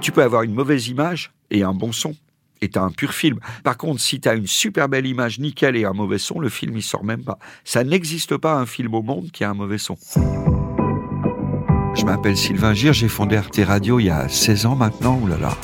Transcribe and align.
Tu 0.00 0.12
peux 0.12 0.22
avoir 0.22 0.42
une 0.42 0.54
mauvaise 0.54 0.88
image 0.88 1.32
et 1.50 1.62
un 1.62 1.74
bon 1.74 1.92
son. 1.92 2.14
Et 2.60 2.68
t'as 2.68 2.82
un 2.82 2.90
pur 2.90 3.12
film. 3.12 3.38
Par 3.62 3.76
contre, 3.76 4.00
si 4.00 4.20
t'as 4.20 4.36
une 4.36 4.46
super 4.46 4.88
belle 4.88 5.06
image 5.06 5.38
nickel 5.38 5.76
et 5.76 5.84
un 5.84 5.92
mauvais 5.92 6.18
son, 6.18 6.40
le 6.40 6.48
film 6.48 6.76
il 6.76 6.82
sort 6.82 7.04
même 7.04 7.22
pas. 7.22 7.38
Ça 7.64 7.84
n'existe 7.84 8.36
pas 8.36 8.54
un 8.54 8.66
film 8.66 8.94
au 8.94 9.02
monde 9.02 9.30
qui 9.32 9.44
a 9.44 9.50
un 9.50 9.54
mauvais 9.54 9.78
son. 9.78 9.96
Je 11.94 12.04
m'appelle 12.04 12.36
Sylvain 12.36 12.74
Gir, 12.74 12.92
j'ai 12.92 13.08
fondé 13.08 13.36
Arte 13.36 13.60
Radio 13.64 13.98
il 13.98 14.06
y 14.06 14.10
a 14.10 14.28
16 14.28 14.66
ans 14.66 14.76
maintenant, 14.76 15.18
oulala. 15.20 15.56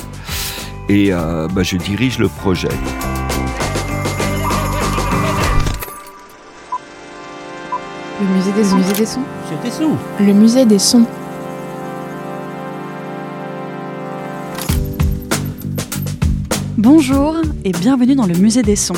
Et 0.89 1.13
euh, 1.13 1.49
bah, 1.49 1.63
je 1.63 1.77
dirige 1.77 2.19
le 2.19 2.29
projet. 2.29 2.69
Le 8.21 8.27
musée 8.29 8.53
des 8.53 8.65
sons. 8.65 8.77
Le 8.77 8.83
musée 8.83 8.95
des 8.95 9.07
sons. 9.07 9.25
C'était 9.49 9.71
sous. 9.71 9.97
Le 10.21 10.33
musée 10.33 10.67
des 10.67 10.79
sons. 10.79 11.07
Bonjour 16.85 17.37
et 17.65 17.73
bienvenue 17.73 18.15
dans 18.15 18.27
le 18.27 18.35
musée 18.35 18.61
des 18.61 18.77
sons. 18.77 18.93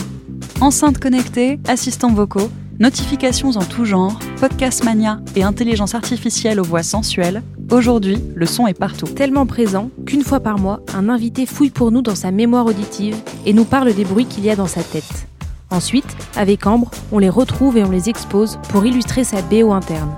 Enceintes 0.60 0.98
connectées, 0.98 1.60
assistants 1.68 2.12
vocaux, 2.12 2.50
notifications 2.80 3.50
en 3.50 3.64
tout 3.64 3.84
genre, 3.84 4.18
podcast 4.40 4.82
mania 4.82 5.20
et 5.36 5.44
intelligence 5.44 5.94
artificielle 5.94 6.58
aux 6.58 6.64
voix 6.64 6.82
sensuelles, 6.82 7.44
aujourd'hui, 7.70 8.18
le 8.34 8.44
son 8.44 8.66
est 8.66 8.76
partout. 8.76 9.06
Tellement 9.06 9.46
présent 9.46 9.90
qu'une 10.04 10.24
fois 10.24 10.40
par 10.40 10.58
mois, 10.58 10.80
un 10.94 11.08
invité 11.08 11.46
fouille 11.46 11.70
pour 11.70 11.92
nous 11.92 12.02
dans 12.02 12.16
sa 12.16 12.32
mémoire 12.32 12.66
auditive 12.66 13.14
et 13.46 13.52
nous 13.52 13.64
parle 13.64 13.94
des 13.94 14.04
bruits 14.04 14.26
qu'il 14.26 14.44
y 14.44 14.50
a 14.50 14.56
dans 14.56 14.66
sa 14.66 14.82
tête. 14.82 15.28
Ensuite, 15.70 16.16
avec 16.34 16.66
Ambre, 16.66 16.90
on 17.12 17.20
les 17.20 17.30
retrouve 17.30 17.76
et 17.76 17.84
on 17.84 17.90
les 17.92 18.08
expose 18.08 18.58
pour 18.68 18.84
illustrer 18.84 19.22
sa 19.22 19.42
BO 19.42 19.70
interne. 19.70 20.10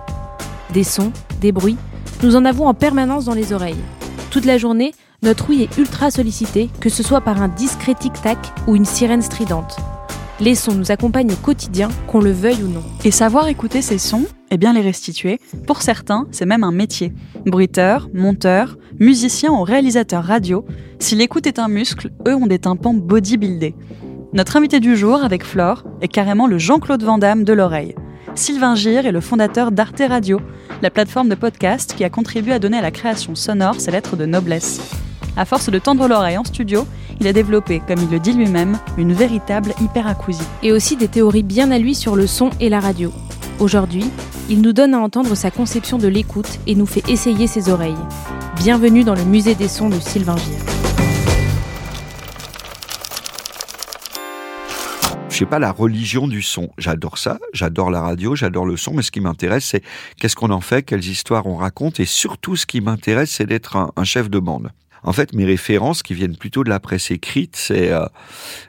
Des 0.73 0.85
sons, 0.85 1.13
des 1.43 1.53
bruits, 1.53 1.77
nous 2.23 2.35
en 2.35 2.47
avons 2.47 2.67
en 2.67 2.73
permanence 2.73 3.27
dans 3.27 3.35
les 3.35 3.53
oreilles. 3.53 3.85
Toute 4.31 4.47
la 4.47 4.57
journée, 4.57 4.95
notre 5.23 5.51
ouïe 5.51 5.63
est 5.63 5.77
ultra 5.77 6.11
sollicitée, 6.11 6.71
que 6.81 6.89
ce 6.89 7.03
soit 7.03 7.21
par 7.21 7.43
un 7.43 7.49
discret 7.49 7.95
tic-tac 7.95 8.39
ou 8.67 8.77
une 8.77 8.85
sirène 8.85 9.21
stridente. 9.21 9.77
Les 10.41 10.55
sons 10.55 10.75
nous 10.75 10.93
accompagnent 10.93 11.33
au 11.33 11.37
quotidien, 11.37 11.89
qu'on 12.07 12.21
le 12.21 12.31
veuille 12.31 12.63
ou 12.63 12.69
non. 12.69 12.83
Et 13.05 13.11
savoir 13.11 13.49
écouter 13.49 13.83
ces 13.83 13.99
sons, 13.99 14.25
et 14.51 14.57
bien 14.57 14.73
les 14.73 14.81
restituer, 14.81 15.41
pour 15.67 15.83
certains, 15.83 16.27
c'est 16.31 16.47
même 16.47 16.63
un 16.63 16.71
métier. 16.71 17.13
Bruiteur, 17.45 18.09
monteur, 18.15 18.79
musicien 19.01 19.51
ou 19.51 19.65
réalisateur 19.65 20.25
radio, 20.25 20.65
si 21.01 21.17
l'écoute 21.17 21.47
est 21.47 21.59
un 21.59 21.69
muscle, 21.69 22.11
eux 22.27 22.35
ont 22.35 22.47
des 22.47 22.61
tympans 22.61 22.95
bodybuildés. 22.95 23.75
Notre 24.33 24.57
invité 24.57 24.79
du 24.79 24.97
jour, 24.97 25.25
avec 25.25 25.45
Flore, 25.45 25.85
est 26.01 26.09
carrément 26.09 26.47
le 26.47 26.59
Jean-Claude 26.59 27.03
Van 27.03 27.19
Damme 27.19 27.45
de 27.45 27.53
l'oreille. 27.53 27.97
Sylvain 28.35 28.77
Gir 28.77 29.05
est 29.05 29.13
le 29.13 29.21
fondateur 29.21 29.73
d'Arte 29.73 30.03
Radio, 30.09 30.41
la 30.81 30.91
plateforme 30.91 31.29
de 31.29 31.35
podcast 31.35 31.95
qui 31.97 32.05
a 32.05 32.11
contribué 32.11 32.53
à 32.53 32.59
donner 32.61 32.79
à 32.79 32.83
la 32.83 32.93
création 32.93 33.35
sonore 33.35 33.81
ses 33.81 33.91
lettres 33.91 34.17
de 34.17 34.25
noblesse. 34.27 35.08
À 35.39 35.45
force 35.45 35.71
de 35.71 35.79
tendre 35.79 36.09
l'oreille 36.09 36.37
en 36.37 36.43
studio, 36.43 36.85
il 37.21 37.29
a 37.29 37.33
développé, 37.33 37.81
comme 37.87 38.01
il 38.03 38.11
le 38.11 38.19
dit 38.19 38.33
lui-même, 38.33 38.77
une 38.97 39.13
véritable 39.13 39.73
hyperacousie. 39.81 40.43
Et 40.65 40.73
aussi 40.73 40.97
des 40.97 41.07
théories 41.07 41.45
bien 41.45 41.71
à 41.71 41.79
lui 41.79 41.95
sur 41.95 42.17
le 42.17 42.27
son 42.27 42.51
et 42.59 42.69
la 42.69 42.81
radio. 42.81 43.13
Aujourd'hui, 43.61 44.11
il 44.51 44.63
nous 44.63 44.73
donne 44.73 44.95
à 44.95 44.99
entendre 44.99 45.37
sa 45.37 45.53
conception 45.53 45.97
de 45.97 46.09
l'écoute 46.09 46.59
et 46.67 46.75
nous 46.75 46.87
fait 46.87 47.09
essayer 47.09 47.47
ses 47.47 47.69
oreilles. 47.69 47.95
Bienvenue 48.57 49.05
dans 49.05 49.15
le 49.15 49.23
musée 49.23 49.55
des 49.55 49.69
sons 49.69 49.91
de 49.91 50.01
Sylvain 50.01 50.37
Gir. 50.37 50.59
Je 55.29 55.37
sais 55.37 55.47
pas 55.47 55.61
la 55.61 55.71
religion 55.71 56.27
du 56.27 56.43
son. 56.43 56.71
J'adore 56.79 57.17
ça, 57.17 57.39
j'adore 57.53 57.93
la 57.93 58.01
radio, 58.01 58.35
j'adore 58.35 58.67
le 58.67 58.77
son, 58.77 58.93
mais 58.93 59.03
ce 59.03 59.13
qui 59.13 59.21
m'intéresse, 59.21 59.67
c'est 59.67 59.85
qu'est-ce 60.19 60.35
qu'on 60.35 60.51
en 60.51 60.61
fait, 60.61 60.83
quelles 60.83 61.07
histoires 61.07 61.47
on 61.47 61.55
raconte, 61.55 62.01
et 62.01 62.07
surtout 62.07 62.57
ce 62.57 62.67
qui 62.67 62.81
m'intéresse, 62.81 63.31
c'est 63.31 63.47
d'être 63.47 63.77
un, 63.77 63.93
un 63.95 64.03
chef 64.03 64.31
de 64.31 64.41
bande. 64.41 64.73
En 65.03 65.13
fait, 65.13 65.33
mes 65.33 65.45
références 65.45 66.03
qui 66.03 66.15
viennent 66.15 66.37
plutôt 66.37 66.65
de 66.65 66.69
la 66.69 66.81
presse 66.81 67.11
écrite, 67.11 67.57
c'est 67.57 67.93
euh, 67.93 68.07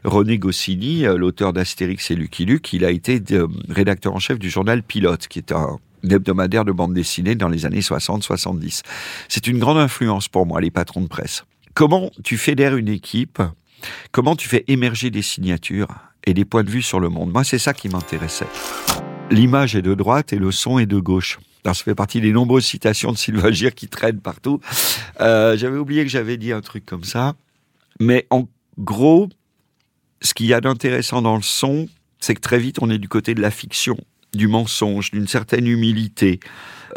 René 0.04 0.38
Goscinny, 0.38 1.06
euh, 1.06 1.18
l'auteur 1.18 1.54
d'Astérix 1.54 2.12
et 2.12 2.16
Lucky 2.16 2.46
Luke. 2.46 2.72
Il 2.74 2.86
a 2.86 2.92
été 2.92 3.22
euh, 3.32 3.48
rédacteur 3.70 4.14
en 4.14 4.20
chef 4.20 4.40
du 4.40 4.50
journal 4.50 4.84
Pilote, 4.84 5.28
qui 5.28 5.40
est 5.40 5.52
un 5.52 5.78
hebdomadaire 6.10 6.66
de 6.66 6.72
bande 6.72 6.94
dessinée 6.94 7.36
dans 7.36 7.50
les 7.50 7.66
années 7.66 7.82
60-70. 7.82 8.84
C'est 9.28 9.48
une 9.48 9.60
grande 9.60 9.78
influence 9.78 10.28
pour 10.28 10.46
moi, 10.46 10.62
les 10.62 10.72
patrons 10.72 11.02
de 11.02 11.08
presse. 11.08 11.44
Comment 11.74 12.12
tu 12.24 12.38
fédères 12.38 12.76
une 12.76 12.90
équipe? 12.90 13.42
Comment 14.12 14.36
tu 14.36 14.50
fais 14.50 14.64
émerger 14.68 15.10
des 15.10 15.22
signatures 15.22 15.90
et 16.26 16.34
des 16.34 16.46
points 16.46 16.64
de 16.64 16.70
vue 16.70 16.82
sur 16.82 17.00
le 17.00 17.10
monde? 17.10 17.32
Moi, 17.32 17.44
c'est 17.44 17.60
ça 17.60 17.74
qui 17.74 17.90
m'intéressait. 17.90 18.48
L'image 19.32 19.76
est 19.76 19.82
de 19.82 19.94
droite 19.94 20.34
et 20.34 20.38
le 20.38 20.52
son 20.52 20.80
est 20.80 20.88
de 20.88 21.00
gauche. 21.00 21.40
Alors, 21.64 21.76
ça 21.76 21.84
fait 21.84 21.96
partie 21.96 22.22
des 22.22 22.32
nombreuses 22.32 22.66
citations 22.66 23.12
de 23.12 23.18
Sylvain 23.18 23.52
Gir 23.52 23.76
qui 23.76 23.88
traînent 23.88 24.22
partout. 24.22 24.60
Euh, 25.22 25.56
j'avais 25.58 25.78
oublié 25.78 26.04
que 26.04 26.10
j'avais 26.10 26.38
dit 26.38 26.52
un 26.52 26.62
truc 26.62 26.86
comme 26.86 27.04
ça. 27.04 27.36
Mais 28.00 28.26
en 28.30 28.48
gros, 28.80 29.30
ce 30.22 30.34
qu'il 30.34 30.48
y 30.48 30.54
a 30.54 30.62
d'intéressant 30.62 31.22
dans 31.22 31.36
le 31.36 31.44
son, 31.44 31.88
c'est 32.20 32.34
que 32.34 32.42
très 32.42 32.60
vite, 32.60 32.78
on 32.82 32.90
est 32.90 32.98
du 32.98 33.08
côté 33.08 33.36
de 33.36 33.42
la 33.42 33.52
fiction 33.52 33.98
du 34.34 34.48
mensonge, 34.48 35.12
d'une 35.12 35.28
certaine 35.28 35.68
humilité. 35.68 36.40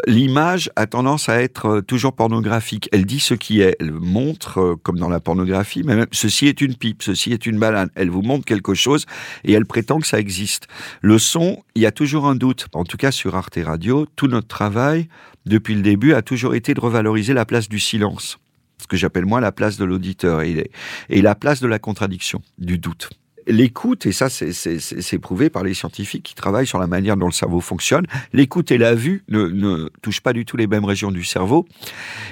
L'image 0.07 0.69
a 0.75 0.87
tendance 0.87 1.29
à 1.29 1.41
être 1.41 1.65
euh, 1.67 1.81
toujours 1.81 2.13
pornographique. 2.13 2.89
Elle 2.91 3.05
dit 3.05 3.19
ce 3.19 3.33
qui 3.33 3.61
est. 3.61 3.75
Elle 3.79 3.91
montre, 3.91 4.59
euh, 4.59 4.75
comme 4.81 4.97
dans 4.97 5.09
la 5.09 5.19
pornographie, 5.19 5.83
mais 5.83 5.95
même 5.95 6.07
ceci 6.11 6.47
est 6.47 6.61
une 6.61 6.75
pipe, 6.75 7.03
ceci 7.03 7.31
est 7.31 7.45
une 7.45 7.59
banane. 7.59 7.89
Elle 7.95 8.09
vous 8.09 8.21
montre 8.21 8.45
quelque 8.45 8.73
chose 8.73 9.05
et 9.43 9.53
elle 9.53 9.65
prétend 9.65 9.99
que 9.99 10.07
ça 10.07 10.19
existe. 10.19 10.67
Le 11.01 11.17
son, 11.17 11.63
il 11.75 11.81
y 11.81 11.85
a 11.85 11.91
toujours 11.91 12.27
un 12.27 12.35
doute. 12.35 12.67
En 12.73 12.83
tout 12.83 12.97
cas, 12.97 13.11
sur 13.11 13.35
Arte 13.35 13.59
Radio, 13.63 14.05
tout 14.15 14.27
notre 14.27 14.47
travail, 14.47 15.07
depuis 15.45 15.75
le 15.75 15.81
début, 15.81 16.13
a 16.13 16.21
toujours 16.21 16.55
été 16.55 16.73
de 16.73 16.79
revaloriser 16.79 17.33
la 17.33 17.45
place 17.45 17.69
du 17.69 17.79
silence. 17.79 18.37
Ce 18.81 18.87
que 18.87 18.97
j'appelle 18.97 19.25
moi 19.25 19.39
la 19.39 19.51
place 19.51 19.77
de 19.77 19.85
l'auditeur 19.85 20.41
et, 20.41 20.69
et 21.09 21.21
la 21.21 21.35
place 21.35 21.61
de 21.61 21.67
la 21.67 21.79
contradiction, 21.79 22.41
du 22.57 22.77
doute 22.77 23.09
l'écoute, 23.47 24.05
et 24.05 24.11
ça 24.11 24.29
c'est 24.29 25.19
prouvé 25.19 25.49
par 25.49 25.63
les 25.63 25.73
scientifiques 25.73 26.23
qui 26.23 26.35
travaillent 26.35 26.67
sur 26.67 26.79
la 26.79 26.87
manière 26.87 27.17
dont 27.17 27.25
le 27.25 27.31
cerveau 27.31 27.61
fonctionne, 27.61 28.05
l'écoute 28.33 28.71
et 28.71 28.77
la 28.77 28.95
vue 28.95 29.23
ne, 29.29 29.89
touchent 30.01 30.21
pas 30.21 30.33
du 30.33 30.45
tout 30.45 30.57
les 30.57 30.67
mêmes 30.67 30.85
régions 30.85 31.11
du 31.11 31.23
cerveau. 31.23 31.65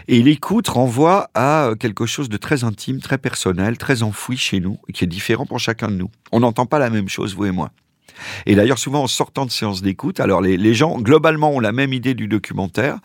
Et 0.08 0.22
l'écoute 0.22 0.68
renvoie 0.68 1.30
à 1.34 1.72
quelque 1.80 2.06
chose 2.06 2.30
de 2.30 2.38
très 2.38 2.64
intime, 2.64 3.00
très 3.00 3.18
personnel, 3.18 3.78
très 3.78 4.04
enfoui 4.04 4.38
chez 4.38 4.60
nous, 4.60 4.78
qui 4.94 5.04
est 5.04 5.08
différent 5.08 5.46
pour 5.46 5.60
chacun 5.60 5.88
de 5.88 5.96
nous. 5.96 6.10
On 6.32 6.40
n'entend 6.40 6.66
pas 6.66 6.80
la 6.80 6.90
même 6.90 7.10
chose, 7.10 7.36
vous 7.36 7.46
et 7.46 7.52
moi. 7.52 7.72
Et 8.46 8.56
d'ailleurs, 8.56 8.78
souvent 8.78 9.04
en 9.04 9.08
sortant 9.08 9.46
de 9.46 9.52
séances 9.52 9.82
d'écoute, 9.82 10.20
alors 10.20 10.42
les, 10.42 10.58
les, 10.58 10.74
gens 10.74 11.00
globalement 11.00 11.52
ont 11.52 11.60
la 11.60 11.72
même 11.72 11.94
idée 11.94 12.14
du 12.14 12.28
documentaire, 12.28 13.00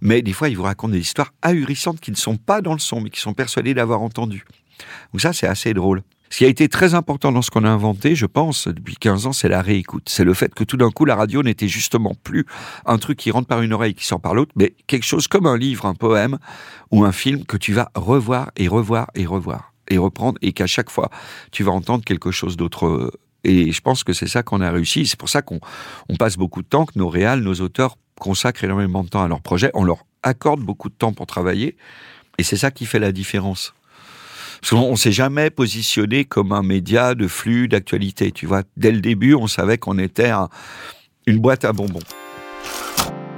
mais 0.00 0.22
des 0.22 0.32
fois 0.32 0.48
ils 0.48 0.56
vous 0.56 0.62
racontent 0.62 0.92
des 0.92 1.00
histoires 1.00 1.32
ahurissantes 1.42 1.98
qui 2.00 2.10
ne 2.10 2.16
sont 2.16 2.36
pas 2.36 2.60
dans 2.60 2.74
le 2.74 2.78
son, 2.78 3.00
mais 3.00 3.10
qui 3.10 3.20
sont 3.20 3.34
persuadés 3.34 3.74
d'avoir 3.74 4.02
entendu. 4.02 4.44
Donc 5.12 5.20
ça, 5.20 5.32
c'est 5.32 5.46
assez 5.46 5.74
drôle. 5.74 6.02
Ce 6.30 6.38
qui 6.38 6.44
a 6.44 6.48
été 6.48 6.68
très 6.68 6.94
important 6.94 7.32
dans 7.32 7.42
ce 7.42 7.50
qu'on 7.50 7.64
a 7.64 7.68
inventé, 7.68 8.14
je 8.14 8.26
pense, 8.26 8.68
depuis 8.68 8.94
15 8.94 9.26
ans, 9.26 9.32
c'est 9.32 9.48
la 9.48 9.62
réécoute. 9.62 10.08
C'est 10.08 10.22
le 10.22 10.32
fait 10.32 10.54
que 10.54 10.62
tout 10.62 10.76
d'un 10.76 10.90
coup, 10.90 11.04
la 11.04 11.16
radio 11.16 11.42
n'était 11.42 11.66
justement 11.66 12.14
plus 12.22 12.46
un 12.86 12.98
truc 12.98 13.18
qui 13.18 13.32
rentre 13.32 13.48
par 13.48 13.62
une 13.62 13.72
oreille, 13.72 13.94
qui 13.94 14.06
sort 14.06 14.20
par 14.20 14.34
l'autre, 14.34 14.52
mais 14.54 14.74
quelque 14.86 15.04
chose 15.04 15.26
comme 15.26 15.46
un 15.46 15.58
livre, 15.58 15.86
un 15.86 15.94
poème 15.94 16.38
ou 16.92 17.04
un 17.04 17.10
film 17.10 17.44
que 17.44 17.56
tu 17.56 17.72
vas 17.72 17.90
revoir 17.96 18.52
et 18.56 18.68
revoir 18.68 19.10
et 19.16 19.26
revoir 19.26 19.72
et 19.88 19.98
reprendre 19.98 20.38
et 20.40 20.52
qu'à 20.52 20.68
chaque 20.68 20.88
fois, 20.88 21.10
tu 21.50 21.64
vas 21.64 21.72
entendre 21.72 22.04
quelque 22.04 22.30
chose 22.30 22.56
d'autre. 22.56 23.12
Et 23.42 23.72
je 23.72 23.80
pense 23.80 24.04
que 24.04 24.12
c'est 24.12 24.28
ça 24.28 24.44
qu'on 24.44 24.60
a 24.60 24.70
réussi. 24.70 25.06
C'est 25.06 25.18
pour 25.18 25.28
ça 25.28 25.42
qu'on 25.42 25.58
on 26.08 26.14
passe 26.14 26.36
beaucoup 26.36 26.62
de 26.62 26.68
temps, 26.68 26.86
que 26.86 26.96
nos 26.96 27.08
réals, 27.08 27.40
nos 27.40 27.54
auteurs 27.54 27.96
consacrent 28.20 28.62
énormément 28.62 29.02
de 29.02 29.08
temps 29.08 29.22
à 29.22 29.28
leur 29.28 29.40
projet. 29.40 29.72
On 29.74 29.82
leur 29.82 30.04
accorde 30.22 30.60
beaucoup 30.60 30.90
de 30.90 30.94
temps 30.94 31.12
pour 31.12 31.26
travailler. 31.26 31.76
Et 32.38 32.44
c'est 32.44 32.56
ça 32.56 32.70
qui 32.70 32.86
fait 32.86 33.00
la 33.00 33.10
différence. 33.10 33.74
On 34.72 34.92
ne 34.92 34.96
s'est 34.96 35.12
jamais 35.12 35.50
positionné 35.50 36.24
comme 36.24 36.52
un 36.52 36.62
média 36.62 37.14
de 37.14 37.26
flux 37.28 37.68
d'actualité. 37.68 38.30
Tu 38.32 38.46
vois, 38.46 38.62
dès 38.76 38.92
le 38.92 39.00
début, 39.00 39.34
on 39.34 39.46
savait 39.46 39.78
qu'on 39.78 39.98
était 39.98 40.30
une 41.26 41.38
boîte 41.38 41.64
à 41.64 41.72
bonbons. 41.72 42.00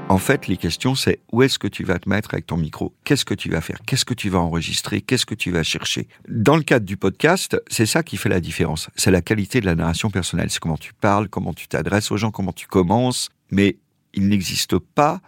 En 0.08 0.18
fait, 0.18 0.46
les 0.46 0.58
questions, 0.58 0.94
c'est 0.94 1.20
où 1.32 1.42
est-ce 1.42 1.58
que 1.58 1.68
tu 1.68 1.84
vas 1.84 1.98
te 1.98 2.06
mettre 2.06 2.34
avec 2.34 2.46
ton 2.46 2.58
micro? 2.58 2.92
Qu'est-ce 3.04 3.24
que 3.24 3.32
tu 3.32 3.48
vas 3.48 3.62
faire? 3.62 3.78
Qu'est-ce 3.86 4.04
que 4.04 4.12
tu 4.12 4.28
vas 4.28 4.40
enregistrer? 4.40 5.00
Qu'est-ce 5.00 5.24
que 5.24 5.34
tu 5.34 5.50
vas 5.50 5.62
chercher? 5.62 6.06
Dans 6.28 6.56
le 6.56 6.62
cadre 6.62 6.84
du 6.84 6.98
podcast, 6.98 7.58
c'est 7.68 7.86
ça 7.86 8.02
qui 8.02 8.18
fait 8.18 8.28
la 8.28 8.40
différence. 8.40 8.90
C'est 8.94 9.10
la 9.10 9.22
qualité 9.22 9.62
de 9.62 9.66
la 9.66 9.74
narration 9.74 10.10
personnelle. 10.10 10.50
C'est 10.50 10.60
comment 10.60 10.76
tu 10.76 10.92
parles, 10.92 11.28
comment 11.30 11.54
tu 11.54 11.66
t'adresses 11.66 12.10
aux 12.10 12.18
gens, 12.18 12.30
comment 12.30 12.52
tu 12.52 12.66
commences. 12.66 13.30
Mais 13.50 13.78
il 14.14 14.28
n'existe 14.28 14.78
pas 14.78 15.20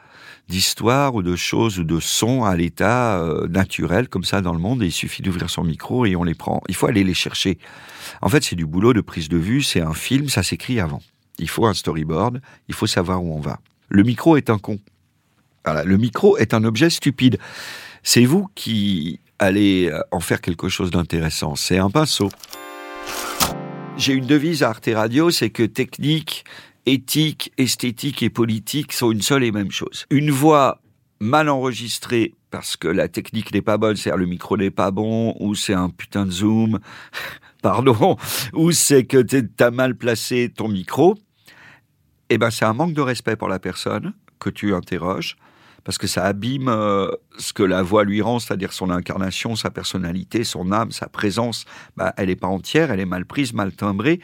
d'histoire 0.48 1.14
ou 1.14 1.22
de 1.22 1.36
choses 1.36 1.78
ou 1.78 1.84
de 1.84 2.00
sons 2.00 2.44
à 2.44 2.54
l'état 2.54 3.18
euh, 3.18 3.48
naturel 3.48 4.08
comme 4.08 4.24
ça 4.24 4.42
dans 4.42 4.52
le 4.52 4.58
monde 4.58 4.82
il 4.82 4.92
suffit 4.92 5.22
d'ouvrir 5.22 5.48
son 5.48 5.64
micro 5.64 6.04
et 6.06 6.16
on 6.16 6.24
les 6.24 6.34
prend. 6.34 6.62
Il 6.68 6.74
faut 6.74 6.86
aller 6.86 7.04
les 7.04 7.14
chercher. 7.14 7.58
En 8.20 8.28
fait, 8.28 8.44
c'est 8.44 8.56
du 8.56 8.66
boulot 8.66 8.92
de 8.92 9.00
prise 9.00 9.28
de 9.28 9.38
vue, 9.38 9.62
c'est 9.62 9.80
un 9.80 9.94
film, 9.94 10.28
ça 10.28 10.42
s'écrit 10.42 10.80
avant. 10.80 11.02
Il 11.38 11.48
faut 11.48 11.66
un 11.66 11.74
storyboard, 11.74 12.40
il 12.68 12.74
faut 12.74 12.86
savoir 12.86 13.24
où 13.24 13.34
on 13.34 13.40
va. 13.40 13.58
Le 13.88 14.02
micro 14.02 14.36
est 14.36 14.50
un 14.50 14.58
con. 14.58 14.78
Voilà, 15.64 15.84
le 15.84 15.96
micro 15.96 16.36
est 16.36 16.52
un 16.52 16.64
objet 16.64 16.90
stupide. 16.90 17.38
C'est 18.02 18.26
vous 18.26 18.48
qui 18.54 19.20
allez 19.38 19.88
euh, 19.90 20.00
en 20.10 20.20
faire 20.20 20.40
quelque 20.40 20.68
chose 20.68 20.90
d'intéressant. 20.90 21.56
C'est 21.56 21.78
un 21.78 21.90
pinceau. 21.90 22.28
J'ai 23.96 24.12
une 24.12 24.26
devise 24.26 24.62
à 24.62 24.70
Arte 24.70 24.90
Radio, 24.92 25.30
c'est 25.30 25.50
que 25.50 25.62
technique, 25.62 26.44
éthique, 26.86 27.52
esthétique 27.58 28.22
et 28.22 28.30
politique 28.30 28.92
sont 28.92 29.10
une 29.10 29.22
seule 29.22 29.44
et 29.44 29.52
même 29.52 29.70
chose. 29.70 30.06
Une 30.10 30.30
voix 30.30 30.80
mal 31.20 31.48
enregistrée 31.48 32.34
parce 32.50 32.76
que 32.76 32.86
la 32.86 33.08
technique 33.08 33.52
n'est 33.52 33.62
pas 33.62 33.78
bonne, 33.78 33.96
c'est-à-dire 33.96 34.18
le 34.18 34.26
micro 34.26 34.56
n'est 34.56 34.70
pas 34.70 34.90
bon, 34.90 35.34
ou 35.40 35.54
c'est 35.54 35.74
un 35.74 35.90
putain 35.90 36.26
de 36.26 36.30
zoom, 36.30 36.78
pardon, 37.62 38.16
ou 38.52 38.70
c'est 38.70 39.04
que 39.04 39.18
tu 39.18 39.44
as 39.58 39.70
mal 39.70 39.96
placé 39.96 40.52
ton 40.54 40.68
micro, 40.68 41.16
eh 42.30 42.38
ben 42.38 42.50
c'est 42.50 42.64
un 42.64 42.72
manque 42.72 42.94
de 42.94 43.00
respect 43.00 43.36
pour 43.36 43.48
la 43.48 43.58
personne 43.58 44.12
que 44.38 44.50
tu 44.50 44.72
interroges, 44.72 45.36
parce 45.82 45.98
que 45.98 46.06
ça 46.06 46.24
abîme 46.24 46.68
euh, 46.68 47.10
ce 47.38 47.52
que 47.52 47.62
la 47.62 47.82
voix 47.82 48.04
lui 48.04 48.22
rend, 48.22 48.38
c'est-à-dire 48.38 48.72
son 48.72 48.90
incarnation, 48.90 49.56
sa 49.56 49.70
personnalité, 49.70 50.44
son 50.44 50.72
âme, 50.72 50.92
sa 50.92 51.08
présence. 51.08 51.64
Bah, 51.96 52.14
elle 52.16 52.28
n'est 52.28 52.36
pas 52.36 52.46
entière, 52.46 52.90
elle 52.90 53.00
est 53.00 53.04
mal 53.04 53.26
prise, 53.26 53.52
mal 53.52 53.72
timbrée. 53.72 54.20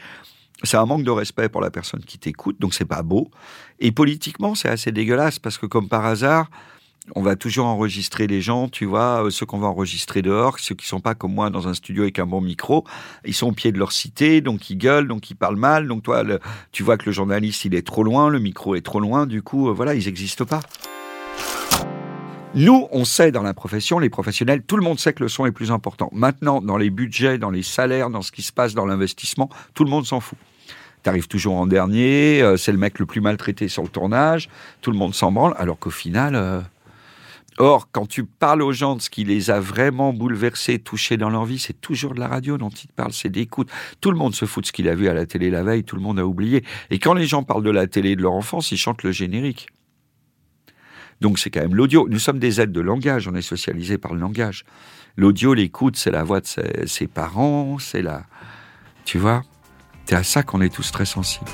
C'est 0.63 0.77
un 0.77 0.85
manque 0.85 1.03
de 1.03 1.11
respect 1.11 1.49
pour 1.49 1.61
la 1.61 1.71
personne 1.71 2.01
qui 2.01 2.17
t'écoute, 2.17 2.57
donc 2.59 2.73
c'est 2.73 2.85
pas 2.85 3.01
beau. 3.01 3.31
Et 3.79 3.91
politiquement, 3.91 4.55
c'est 4.55 4.69
assez 4.69 4.91
dégueulasse 4.91 5.39
parce 5.39 5.57
que 5.57 5.65
comme 5.65 5.87
par 5.87 6.05
hasard, 6.05 6.49
on 7.15 7.23
va 7.23 7.35
toujours 7.35 7.65
enregistrer 7.65 8.27
les 8.27 8.41
gens, 8.41 8.69
tu 8.69 8.85
vois, 8.85 9.25
euh, 9.25 9.29
ceux 9.31 9.45
qu'on 9.45 9.57
va 9.57 9.67
enregistrer 9.67 10.21
dehors, 10.21 10.59
ceux 10.59 10.75
qui 10.75 10.85
sont 10.85 10.99
pas 10.99 11.15
comme 11.15 11.33
moi 11.33 11.49
dans 11.49 11.67
un 11.67 11.73
studio 11.73 12.03
avec 12.03 12.19
un 12.19 12.27
bon 12.27 12.41
micro, 12.41 12.85
ils 13.25 13.33
sont 13.33 13.47
au 13.47 13.51
pied 13.51 13.71
de 13.71 13.79
leur 13.79 13.91
cité, 13.91 14.41
donc 14.41 14.69
ils 14.69 14.77
gueulent, 14.77 15.07
donc 15.07 15.29
ils 15.31 15.35
parlent 15.35 15.57
mal, 15.57 15.87
donc 15.87 16.03
toi, 16.03 16.23
tu 16.71 16.83
vois 16.83 16.97
que 16.97 17.07
le 17.07 17.11
journaliste, 17.11 17.65
il 17.65 17.73
est 17.73 17.85
trop 17.85 18.03
loin, 18.03 18.29
le 18.29 18.39
micro 18.39 18.75
est 18.75 18.85
trop 18.85 18.99
loin, 18.99 19.25
du 19.25 19.41
coup, 19.41 19.69
euh, 19.69 19.73
voilà, 19.73 19.95
ils 19.95 20.05
n'existent 20.05 20.45
pas. 20.45 20.61
Nous, 22.53 22.87
on 22.91 23.05
sait 23.05 23.31
dans 23.31 23.43
la 23.43 23.53
profession, 23.53 23.97
les 23.97 24.09
professionnels, 24.09 24.61
tout 24.61 24.75
le 24.75 24.83
monde 24.83 24.99
sait 24.99 25.13
que 25.13 25.23
le 25.23 25.29
son 25.29 25.45
est 25.45 25.53
plus 25.53 25.71
important. 25.71 26.09
Maintenant, 26.11 26.61
dans 26.61 26.77
les 26.77 26.89
budgets, 26.89 27.37
dans 27.37 27.49
les 27.49 27.63
salaires, 27.63 28.09
dans 28.09 28.21
ce 28.21 28.31
qui 28.31 28.41
se 28.41 28.51
passe 28.51 28.73
dans 28.73 28.85
l'investissement, 28.85 29.49
tout 29.73 29.85
le 29.85 29.89
monde 29.89 30.05
s'en 30.05 30.19
fout. 30.19 30.37
T'arrives 31.03 31.27
toujours 31.27 31.55
en 31.55 31.67
dernier, 31.67 32.41
euh, 32.41 32.57
c'est 32.57 32.71
le 32.71 32.77
mec 32.77 32.99
le 32.99 33.05
plus 33.05 33.21
maltraité 33.21 33.67
sur 33.67 33.83
le 33.83 33.89
tournage, 33.89 34.49
tout 34.81 34.91
le 34.91 34.97
monde 34.97 35.15
s'en 35.15 35.31
branle, 35.31 35.53
alors 35.57 35.79
qu'au 35.79 35.89
final... 35.89 36.35
Euh, 36.35 36.61
or, 37.57 37.89
quand 37.91 38.07
tu 38.07 38.23
parles 38.23 38.61
aux 38.61 38.71
gens 38.71 38.95
de 38.95 39.01
ce 39.01 39.09
qui 39.09 39.23
les 39.23 39.51
a 39.51 39.59
vraiment 39.59 40.13
bouleversés, 40.13 40.79
touchés 40.79 41.17
dans 41.17 41.29
leur 41.29 41.45
vie, 41.45 41.59
c'est 41.59 41.79
toujours 41.79 42.13
de 42.13 42.19
la 42.19 42.27
radio 42.27 42.57
dont 42.57 42.69
ils 42.69 42.87
te 42.87 42.93
parlent, 42.93 43.13
c'est 43.13 43.29
d'écoute. 43.29 43.69
Tout 43.99 44.11
le 44.11 44.17
monde 44.17 44.33
se 44.33 44.45
fout 44.45 44.63
de 44.63 44.67
ce 44.67 44.71
qu'il 44.71 44.87
a 44.87 44.95
vu 44.95 45.07
à 45.07 45.13
la 45.13 45.25
télé 45.25 45.49
la 45.49 45.63
veille, 45.63 45.83
tout 45.83 45.95
le 45.95 46.01
monde 46.01 46.19
a 46.19 46.25
oublié. 46.25 46.63
Et 46.89 46.99
quand 46.99 47.13
les 47.13 47.25
gens 47.25 47.43
parlent 47.43 47.63
de 47.63 47.71
la 47.71 47.87
télé 47.87 48.15
de 48.15 48.21
leur 48.21 48.33
enfance, 48.33 48.71
ils 48.71 48.77
chantent 48.77 49.03
le 49.03 49.11
générique. 49.11 49.67
Donc 51.19 51.37
c'est 51.37 51.51
quand 51.51 51.61
même 51.61 51.75
l'audio. 51.75 52.07
Nous 52.09 52.19
sommes 52.19 52.39
des 52.39 52.59
aides 52.61 52.71
de 52.71 52.81
langage, 52.81 53.27
on 53.27 53.35
est 53.35 53.43
socialisé 53.43 53.97
par 53.97 54.13
le 54.13 54.19
langage. 54.19 54.65
L'audio, 55.17 55.53
l'écoute, 55.53 55.97
c'est 55.97 56.11
la 56.11 56.23
voix 56.23 56.41
de 56.41 56.47
ses, 56.85 57.07
parents, 57.07 57.77
c'est 57.79 58.01
la... 58.01 58.23
Tu 59.05 59.17
vois? 59.17 59.43
C'est 60.11 60.17
à 60.17 60.23
ça 60.23 60.43
qu'on 60.43 60.59
est 60.59 60.67
tous 60.67 60.91
très 60.91 61.05
sensibles. 61.05 61.49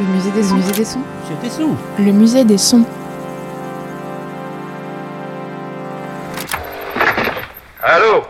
Le 0.00 0.06
musée 0.06 0.30
des 0.30 0.42
sons. 0.42 0.56
des 0.56 0.84
sons. 0.86 1.00
C'était 1.28 1.50
sous. 1.50 1.76
Le 1.98 2.10
musée 2.10 2.44
des 2.46 2.56
sons. 2.56 2.86
Allô? 7.82 8.22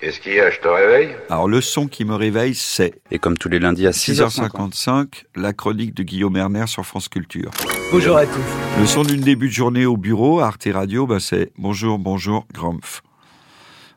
Qu'est-ce 0.00 0.18
qu'il 0.18 0.32
y 0.32 0.40
a? 0.40 0.50
Je 0.50 0.58
te 0.58 0.66
réveille? 0.66 1.14
Alors 1.30 1.46
le 1.46 1.60
son 1.60 1.86
qui 1.86 2.04
me 2.04 2.16
réveille, 2.16 2.56
c'est... 2.56 3.00
Et 3.12 3.20
comme 3.20 3.38
tous 3.38 3.48
les 3.48 3.60
lundis 3.60 3.86
à 3.86 3.90
6h55, 3.90 4.48
6h55, 4.48 5.06
la 5.36 5.52
chronique 5.52 5.94
de 5.94 6.02
Guillaume 6.02 6.36
Erner 6.36 6.66
sur 6.66 6.84
France 6.84 7.08
Culture. 7.08 7.52
Bonjour 7.90 8.18
à 8.18 8.26
tous. 8.26 8.42
Le 8.78 8.86
son 8.86 9.02
d'une 9.02 9.22
début 9.22 9.48
de 9.48 9.52
journée 9.54 9.86
au 9.86 9.96
bureau, 9.96 10.40
à 10.40 10.48
Arte 10.48 10.68
Radio, 10.70 11.06
bah 11.06 11.20
c'est 11.20 11.52
bonjour, 11.56 11.98
bonjour, 11.98 12.46
Grumpf. 12.52 13.00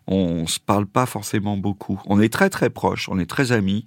On 0.08 0.48
se 0.48 0.60
parle 0.62 0.86
pas 0.86 1.06
forcément 1.06 1.58
beaucoup. 1.58 2.00
On 2.06 2.22
est 2.22 2.32
très 2.32 2.50
très 2.50 2.70
proches, 2.70 3.10
on 3.10 3.20
est 3.20 3.30
très 3.30 3.52
amis, 3.52 3.86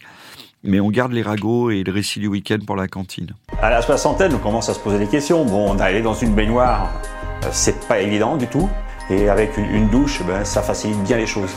mais 0.63 0.79
on 0.79 0.91
garde 0.91 1.13
les 1.13 1.23
ragots 1.23 1.71
et 1.71 1.83
le 1.83 1.91
récit 1.91 2.21
du 2.21 2.27
week-end 2.27 2.59
pour 2.67 2.77
la 2.77 2.87
cantine. 2.87 3.31
À 3.63 3.71
la 3.71 3.81
soixantaine, 3.81 4.35
on 4.35 4.39
commence 4.39 4.69
à 4.69 4.75
se 4.75 4.79
poser 4.79 4.99
des 4.99 5.07
questions. 5.07 5.47
Bon, 5.47 5.75
d'aller 5.75 6.03
dans 6.03 6.13
une 6.13 6.35
baignoire, 6.35 6.93
euh, 7.45 7.49
c'est 7.51 7.89
pas 7.89 8.01
évident 8.01 8.37
du 8.37 8.47
tout. 8.47 8.69
Et 9.09 9.31
avec 9.31 9.57
une, 9.57 9.75
une 9.75 9.89
douche, 9.89 10.21
ben, 10.27 10.45
ça 10.45 10.63
facilite 10.63 11.03
bien 11.05 11.17
les 11.17 11.27
choses. 11.27 11.51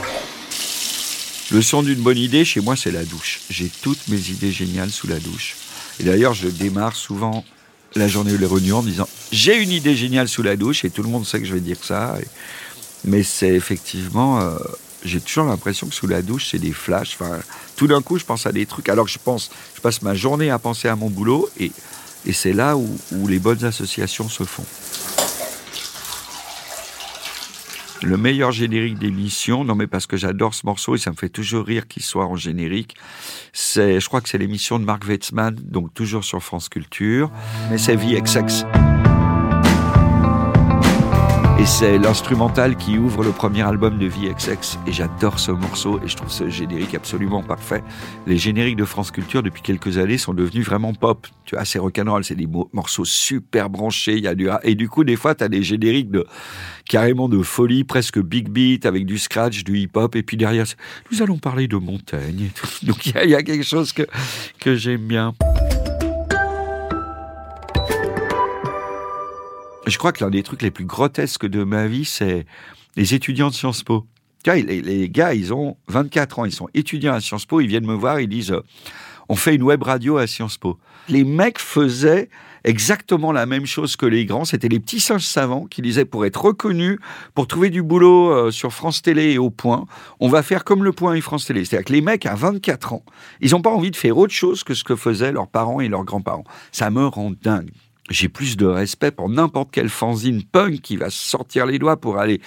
Le 1.52 1.62
son 1.62 1.84
d'une 1.84 2.00
bonne 2.00 2.18
idée, 2.18 2.46
chez 2.46 2.62
moi, 2.62 2.78
c'est 2.78 2.92
la 2.92 3.04
douche. 3.04 3.42
J'ai 3.50 3.70
toutes 3.82 4.08
mes 4.08 4.30
idées 4.30 4.52
géniales 4.52 4.90
sous 4.90 5.08
la 5.08 5.20
douche. 5.20 5.58
Et 6.00 6.04
d'ailleurs, 6.04 6.34
je 6.34 6.48
démarre 6.48 6.96
souvent 6.96 7.44
la 7.95 8.07
journée 8.07 8.34
ou 8.34 8.38
les 8.38 8.45
réunions 8.45 8.78
en 8.78 8.84
disant 8.84 9.07
j'ai 9.31 9.62
une 9.62 9.72
idée 9.72 9.95
géniale 9.95 10.28
sous 10.28 10.44
la 10.44 10.56
douche 10.56 10.86
et 10.86 10.89
tout 10.89 11.04
le 11.04 11.10
monde 11.10 11.25
sait 11.25 11.39
que 11.39 11.45
je 11.45 11.54
vais 11.54 11.60
dire 11.60 11.78
ça. 11.81 12.16
Mais 13.06 13.24
c'est 13.24 13.54
effectivement, 13.54 14.39
euh, 14.39 14.57
j'ai 15.04 15.22
toujours 15.22 15.45
l'impression 15.45 15.88
que 15.88 15.94
sous 15.94 16.07
la 16.07 16.22
douche, 16.22 16.50
c'est 16.51 16.60
des 16.60 16.74
flashs. 16.74 17.18
Tout 17.75 17.88
d'un 17.88 18.01
coup, 18.01 18.18
je 18.18 18.25
pense 18.25 18.45
à 18.45 18.51
des 18.51 18.66
trucs. 18.66 18.89
Alors 18.89 19.06
que 19.06 19.12
je 19.12 19.19
pense, 19.24 19.50
je 19.75 19.81
passe 19.81 20.01
ma 20.01 20.16
journée 20.16 20.50
à 20.50 20.60
penser 20.60 20.88
à 20.88 20.95
mon 20.95 21.10
boulot 21.10 21.50
et, 21.60 21.72
c'est 22.34 22.51
là 22.51 22.75
où, 22.75 22.89
où 23.13 23.28
les 23.28 23.39
bonnes 23.39 23.63
associations 23.63 24.28
se 24.28 24.44
font. 24.44 24.66
Le 28.04 28.18
meilleur 28.18 28.52
générique 28.52 29.00
d'émission, 29.00 29.64
non 29.64 29.76
mais 29.76 29.88
parce 29.88 30.06
que 30.06 30.18
j'adore 30.18 30.54
ce 30.54 30.66
morceau 30.66 30.96
et 30.96 30.98
ça 30.98 31.12
me 31.12 31.16
fait 31.16 31.30
toujours 31.30 31.66
rire 31.66 31.88
qu'il 31.88 32.04
soit 32.04 32.26
en 32.26 32.36
générique, 32.36 32.96
c'est, 33.54 34.00
je 34.00 34.08
crois 34.08 34.22
que 34.22 34.30
c'est 34.30 34.38
l'émission 34.38 34.80
de 34.80 34.86
Mark 34.86 35.04
Wetzmann, 35.08 35.56
donc 35.56 35.94
toujours 35.94 36.24
sur 36.24 36.42
France 36.44 36.70
Culture, 36.70 37.32
mais 37.70 37.78
c'est 37.78 37.96
VXX. 37.96 38.66
C'est 41.68 42.00
l'instrumental 42.00 42.75
qui 42.78 42.98
ouvre 42.98 43.24
le 43.24 43.31
premier 43.31 43.62
album 43.62 44.00
de 44.00 44.08
VXX. 44.08 44.80
Et 44.88 44.94
j'adore 44.94 45.38
ce 45.38 45.52
morceau 45.52 46.00
et 46.02 46.08
je 46.08 46.16
trouve 46.16 46.31
ce 46.31 46.50
générique 46.50 46.96
absolument 46.96 47.44
parfait. 47.44 47.84
Les 48.25 48.38
génériques 48.38 48.78
de 48.78 48.86
France 48.86 49.12
Culture, 49.12 49.44
depuis 49.44 49.62
quelques 49.62 49.97
années, 49.97 50.18
sont 50.18 50.33
devenus 50.33 50.66
vraiment 50.66 50.94
pop. 50.94 51.28
Tu 51.45 51.56
vois, 51.56 51.66
c'est 51.66 51.78
rock'n'roll, 51.78 52.24
c'est 52.24 52.36
des 52.36 52.47
morceaux 52.74 53.06
super 53.06 53.69
branchés. 53.69 54.16
Il 54.16 54.24
y 54.24 54.28
a 54.28 54.33
du... 54.33 54.50
Et 54.64 54.74
du 54.74 54.90
coup, 54.90 55.04
des 55.04 55.18
fois, 55.18 55.36
tu 55.36 55.44
as 55.44 55.50
des 55.50 55.62
génériques 55.62 56.09
de 56.09 56.26
carrément 56.90 57.30
de 57.30 57.44
folie, 57.44 57.83
presque 57.83 58.19
big 58.19 58.50
beat, 58.50 58.86
avec 58.86 59.06
du 59.06 59.19
scratch, 59.19 59.64
du 59.64 59.78
hip-hop. 59.78 60.16
Et 60.16 60.24
puis 60.24 60.38
derrière, 60.38 60.66
nous 61.12 61.21
allons 61.21 61.38
parler 61.38 61.68
de 61.68 61.76
montagne. 61.76 62.50
Donc 62.83 63.06
il 63.06 63.14
y, 63.26 63.30
y 63.30 63.36
a 63.36 63.44
quelque 63.44 63.66
chose 63.66 63.94
que, 63.94 64.04
que 64.59 64.76
j'aime 64.76 65.06
bien. 65.06 65.36
Je 69.88 69.98
crois 69.98 70.12
que 70.12 70.22
l'un 70.24 70.30
des 70.30 70.44
trucs 70.44 70.62
les 70.62 70.72
plus 70.72 70.84
grotesques 70.84 71.46
de 71.46 71.64
ma 71.64 71.88
vie, 71.88 72.04
c'est 72.04 72.46
les 72.98 73.14
étudiants 73.14 73.48
de 73.48 73.54
Sciences 73.54 73.84
Po. 73.84 74.06
Les, 74.46 74.82
les 74.82 75.10
gars, 75.10 75.34
ils 75.34 75.54
ont 75.54 75.78
24 75.88 76.40
ans, 76.40 76.46
ils 76.46 76.52
sont 76.52 76.68
étudiants 76.74 77.14
à 77.14 77.22
Sciences 77.22 77.46
Po, 77.46 77.62
ils 77.62 77.68
viennent 77.68 77.86
me 77.86 77.94
voir, 77.94 78.20
ils 78.20 78.28
disent 78.28 78.52
euh, 78.52 78.64
on 79.30 79.36
fait 79.36 79.56
une 79.56 79.64
web 79.64 79.84
radio 79.84 80.18
à 80.18 80.28
Sciences 80.28 80.58
Po. 80.58 80.78
Les 81.08 81.24
mecs 81.24 81.60
faisaient 81.60 82.30
exactement 82.66 83.32
la 83.32 83.46
même 83.46 83.66
chose 83.66 83.96
que 83.96 84.06
les 84.06 84.26
grands, 84.26 84.44
c'était 84.44 84.68
les 84.68 84.80
petits 84.80 85.00
singes 85.00 85.26
savants 85.26 85.66
qui 85.66 85.82
disaient 85.82 86.06
pour 86.06 86.26
être 86.26 86.42
reconnus, 86.42 87.00
pour 87.34 87.48
trouver 87.48 87.70
du 87.70 87.82
boulot 87.82 88.32
euh, 88.32 88.52
sur 88.52 88.74
France 88.74 89.02
Télé 89.02 89.32
et 89.32 89.38
au 89.38 89.50
Point, 89.50 89.86
on 90.20 90.28
va 90.28 90.44
faire 90.44 90.66
comme 90.66 90.84
le 90.84 90.92
Point 90.92 91.14
et 91.14 91.22
France 91.22 91.46
Télé. 91.46 91.64
C'est-à-dire 91.64 91.86
que 91.86 91.94
les 91.94 92.02
mecs 92.02 92.26
à 92.26 92.36
24 92.36 92.94
ans, 92.94 93.04
ils 93.40 93.52
n'ont 93.52 93.62
pas 93.62 93.72
envie 93.72 93.92
de 93.92 93.96
faire 93.96 94.18
autre 94.18 94.34
chose 94.34 94.66
que 94.66 94.74
ce 94.74 94.84
que 94.84 94.98
faisaient 94.98 95.32
leurs 95.32 95.48
parents 95.48 95.80
et 95.80 95.88
leurs 95.88 96.04
grands-parents. 96.04 96.46
Ça 96.74 96.90
me 96.90 97.08
rend 97.08 97.32
dingue 97.42 97.72
j'ai 98.09 98.30
plus 98.30 98.57
de 98.57 98.66
respect 98.66 99.11
pour 99.11 99.30
n'importe 99.30 99.69
quel 99.71 99.90
fanzine 99.90 100.44
punk 100.44 100.81
qui 100.81 100.97
va 100.97 101.09
sortir 101.09 101.66
les 101.66 101.80
doigts 101.80 101.97
pour 101.97 102.18
aller 102.18 102.42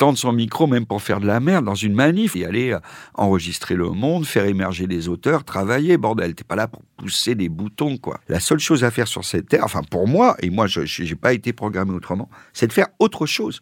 tendre 0.00 0.16
son 0.16 0.32
micro, 0.32 0.66
même 0.66 0.86
pour 0.86 1.02
faire 1.02 1.20
de 1.20 1.26
la 1.26 1.40
merde 1.40 1.66
dans 1.66 1.74
une 1.74 1.92
manif 1.92 2.34
et 2.34 2.46
aller 2.46 2.70
euh, 2.70 2.78
enregistrer 3.12 3.74
le 3.74 3.90
monde, 3.90 4.24
faire 4.24 4.46
émerger 4.46 4.86
des 4.86 5.08
auteurs, 5.08 5.44
travailler, 5.44 5.98
bordel. 5.98 6.34
T'es 6.34 6.42
pas 6.42 6.56
là 6.56 6.68
pour 6.68 6.80
pousser 6.96 7.34
des 7.34 7.50
boutons, 7.50 7.98
quoi. 7.98 8.18
La 8.26 8.40
seule 8.40 8.60
chose 8.60 8.82
à 8.82 8.90
faire 8.90 9.06
sur 9.06 9.26
cette 9.26 9.48
terre, 9.48 9.62
enfin 9.62 9.82
pour 9.82 10.08
moi, 10.08 10.36
et 10.40 10.48
moi 10.48 10.66
je 10.66 10.86
j'ai 10.86 11.14
pas 11.16 11.34
été 11.34 11.52
programmé 11.52 11.92
autrement, 11.92 12.30
c'est 12.54 12.66
de 12.66 12.72
faire 12.72 12.88
autre 12.98 13.26
chose. 13.26 13.60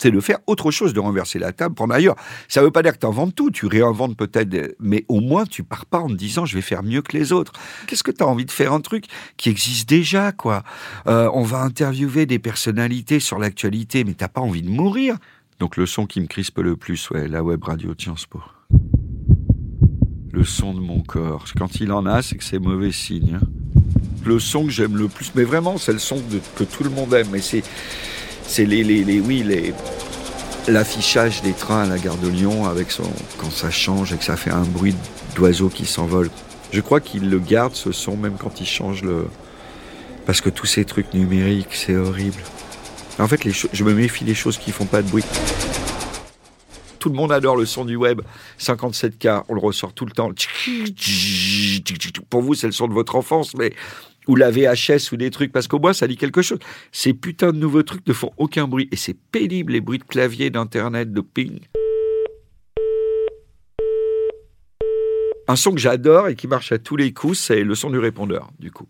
C'est 0.00 0.10
de 0.10 0.20
faire 0.20 0.38
autre 0.46 0.70
chose, 0.70 0.92
de 0.92 1.00
renverser 1.00 1.38
la 1.38 1.52
table, 1.52 1.74
prendre 1.74 1.94
ailleurs. 1.94 2.16
Ça 2.48 2.62
veut 2.62 2.70
pas 2.70 2.82
dire 2.82 2.92
que 2.92 2.98
tu 2.98 3.06
inventes 3.06 3.34
tout, 3.34 3.50
tu 3.50 3.66
réinventes 3.66 4.16
peut-être, 4.16 4.76
mais 4.78 5.04
au 5.08 5.20
moins 5.20 5.44
tu 5.46 5.62
pars 5.62 5.86
pas 5.86 5.98
en 6.00 6.08
te 6.08 6.14
disant 6.14 6.44
je 6.44 6.54
vais 6.54 6.62
faire 6.62 6.82
mieux 6.82 7.00
que 7.02 7.16
les 7.16 7.32
autres. 7.32 7.52
Qu'est-ce 7.86 8.02
que 8.02 8.10
tu 8.10 8.22
as 8.22 8.26
envie 8.26 8.44
de 8.44 8.50
faire 8.50 8.72
un 8.72 8.80
truc 8.80 9.06
qui 9.36 9.48
existe 9.48 9.88
déjà, 9.88 10.32
quoi? 10.32 10.64
Euh, 11.06 11.30
On 11.32 11.42
va 11.42 11.62
interviewer 11.62 12.26
des 12.26 12.38
personnalités 12.38 13.20
sur 13.20 13.38
l'actualité, 13.38 14.04
mais 14.04 14.14
t'as 14.14 14.28
pas 14.28 14.40
envie 14.42 14.62
de 14.62 14.68
mourir. 14.70 15.16
Donc 15.60 15.76
le 15.78 15.86
son 15.86 16.06
qui 16.06 16.20
me 16.20 16.26
crispe 16.26 16.58
le 16.58 16.76
plus, 16.76 17.08
ouais, 17.10 17.28
la 17.28 17.42
web 17.42 17.64
radio 17.64 17.94
de 17.94 18.00
Sciences 18.00 18.26
Po. 18.26 18.40
le 20.32 20.44
son 20.44 20.74
de 20.74 20.80
mon 20.80 21.00
corps. 21.00 21.46
Quand 21.56 21.80
il 21.80 21.90
en 21.92 22.04
a, 22.04 22.20
c'est 22.20 22.36
que 22.36 22.44
c'est 22.44 22.58
mauvais 22.58 22.92
signe. 22.92 23.38
Hein. 23.40 23.46
Le 24.26 24.38
son 24.38 24.64
que 24.66 24.70
j'aime 24.70 24.96
le 24.96 25.08
plus, 25.08 25.32
mais 25.34 25.44
vraiment, 25.44 25.78
c'est 25.78 25.92
le 25.94 25.98
son 25.98 26.20
que 26.56 26.64
tout 26.64 26.84
le 26.84 26.90
monde 26.90 27.14
aime. 27.14 27.28
Mais 27.32 27.40
c'est, 27.40 27.62
c'est 28.46 28.64
les, 28.64 28.84
les, 28.84 29.04
les, 29.04 29.20
oui, 29.20 29.42
les, 29.42 29.74
l'affichage 30.68 31.42
des 31.42 31.52
trains 31.52 31.82
à 31.82 31.86
la 31.86 31.98
gare 31.98 32.16
de 32.16 32.28
Lyon 32.28 32.66
avec 32.66 32.90
son, 32.90 33.10
quand 33.38 33.50
ça 33.50 33.70
change 33.70 34.12
et 34.12 34.16
que 34.16 34.24
ça 34.24 34.36
fait 34.36 34.50
un 34.50 34.64
bruit 34.64 34.94
d'oiseau 35.34 35.68
qui 35.68 35.86
s'envole. 35.86 36.30
Je 36.72 36.80
crois 36.80 37.00
qu'il 37.00 37.30
le 37.30 37.38
garde 37.38 37.74
ce 37.74 37.92
son 37.92 38.16
même 38.16 38.36
quand 38.38 38.60
il 38.60 38.66
change 38.66 39.02
le, 39.02 39.26
parce 40.26 40.40
que 40.40 40.50
tous 40.50 40.66
ces 40.66 40.84
trucs 40.84 41.14
numériques, 41.14 41.74
c'est 41.74 41.96
horrible. 41.96 42.42
En 43.18 43.28
fait, 43.28 43.44
les 43.44 43.52
je 43.52 43.84
me 43.84 43.94
méfie 43.94 44.24
des 44.24 44.34
choses 44.34 44.58
qui 44.58 44.72
font 44.72 44.84
pas 44.84 45.00
de 45.00 45.08
bruit. 45.08 45.24
Tout 46.98 47.08
le 47.08 47.14
monde 47.14 47.30
adore 47.30 47.56
le 47.56 47.64
son 47.64 47.84
du 47.84 47.94
web. 47.94 48.20
57K, 48.58 49.44
on 49.48 49.54
le 49.54 49.60
ressort 49.60 49.92
tout 49.92 50.04
le 50.04 50.10
temps. 50.10 50.30
Pour 52.28 52.42
vous, 52.42 52.54
c'est 52.54 52.66
le 52.66 52.72
son 52.72 52.88
de 52.88 52.92
votre 52.92 53.14
enfance, 53.14 53.54
mais 53.54 53.72
ou 54.26 54.36
la 54.36 54.50
VHS 54.50 55.12
ou 55.12 55.16
des 55.16 55.30
trucs, 55.30 55.52
parce 55.52 55.68
qu'au 55.68 55.78
moins 55.78 55.92
ça 55.92 56.06
dit 56.06 56.16
quelque 56.16 56.42
chose. 56.42 56.58
Ces 56.92 57.14
putains 57.14 57.52
de 57.52 57.58
nouveaux 57.58 57.82
trucs 57.82 58.06
ne 58.06 58.12
font 58.12 58.32
aucun 58.36 58.66
bruit. 58.68 58.88
Et 58.92 58.96
c'est 58.96 59.16
pénible, 59.32 59.72
les 59.72 59.80
bruits 59.80 59.98
de 59.98 60.04
clavier, 60.04 60.50
d'internet, 60.50 61.12
de 61.12 61.20
ping. 61.20 61.60
Un 65.48 65.56
son 65.56 65.72
que 65.72 65.78
j'adore 65.78 66.28
et 66.28 66.34
qui 66.34 66.48
marche 66.48 66.72
à 66.72 66.78
tous 66.78 66.96
les 66.96 67.12
coups, 67.12 67.38
c'est 67.38 67.62
le 67.62 67.74
son 67.76 67.90
du 67.90 67.98
répondeur, 67.98 68.50
du 68.58 68.72
coup. 68.72 68.88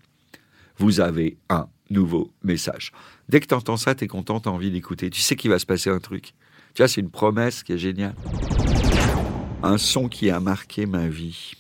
Vous 0.79 1.01
avez 1.01 1.37
un 1.51 1.69
nouveau 1.91 2.33
message. 2.43 2.93
Dès 3.29 3.41
que 3.41 3.47
tu 3.47 3.55
entends 3.55 3.77
ça, 3.77 3.95
tu 3.95 4.05
es 4.05 4.07
content, 4.07 4.41
tu 4.41 4.49
as 4.49 4.53
envie 4.53 4.71
d'écouter. 4.71 5.11
Tu 5.11 5.21
sais 5.21 5.37
qu'il 5.37 5.51
va 5.51 5.59
se 5.59 5.67
passer 5.67 5.91
un 5.91 5.99
truc. 5.99 6.33
Tu 6.75 6.83
vois, 6.83 6.89
c'est 6.89 7.01
une 7.01 7.11
promesse 7.11 7.63
qui 7.63 7.73
est 7.73 7.79
géniale. 7.79 8.15
Un 9.63 9.79
son 9.79 10.09
qui 10.09 10.31
a 10.31 10.41
marqué 10.41 10.87
ma 10.87 11.09
vie. 11.09 11.53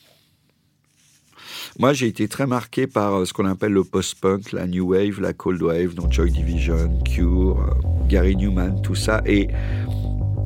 Moi, 1.78 1.92
j'ai 1.92 2.06
été 2.06 2.26
très 2.26 2.46
marqué 2.46 2.86
par 2.86 3.14
euh, 3.16 3.24
ce 3.26 3.34
qu'on 3.34 3.44
appelle 3.44 3.72
le 3.72 3.84
post-punk, 3.84 4.52
la 4.52 4.66
new 4.66 4.94
wave, 4.94 5.20
la 5.20 5.34
cold 5.34 5.60
wave, 5.60 5.94
donc 5.94 6.10
Joy 6.10 6.30
Division, 6.30 6.88
Cure, 7.04 7.60
euh, 7.60 8.08
Gary 8.08 8.34
Newman, 8.34 8.80
tout 8.80 8.94
ça. 8.94 9.20
Et 9.26 9.48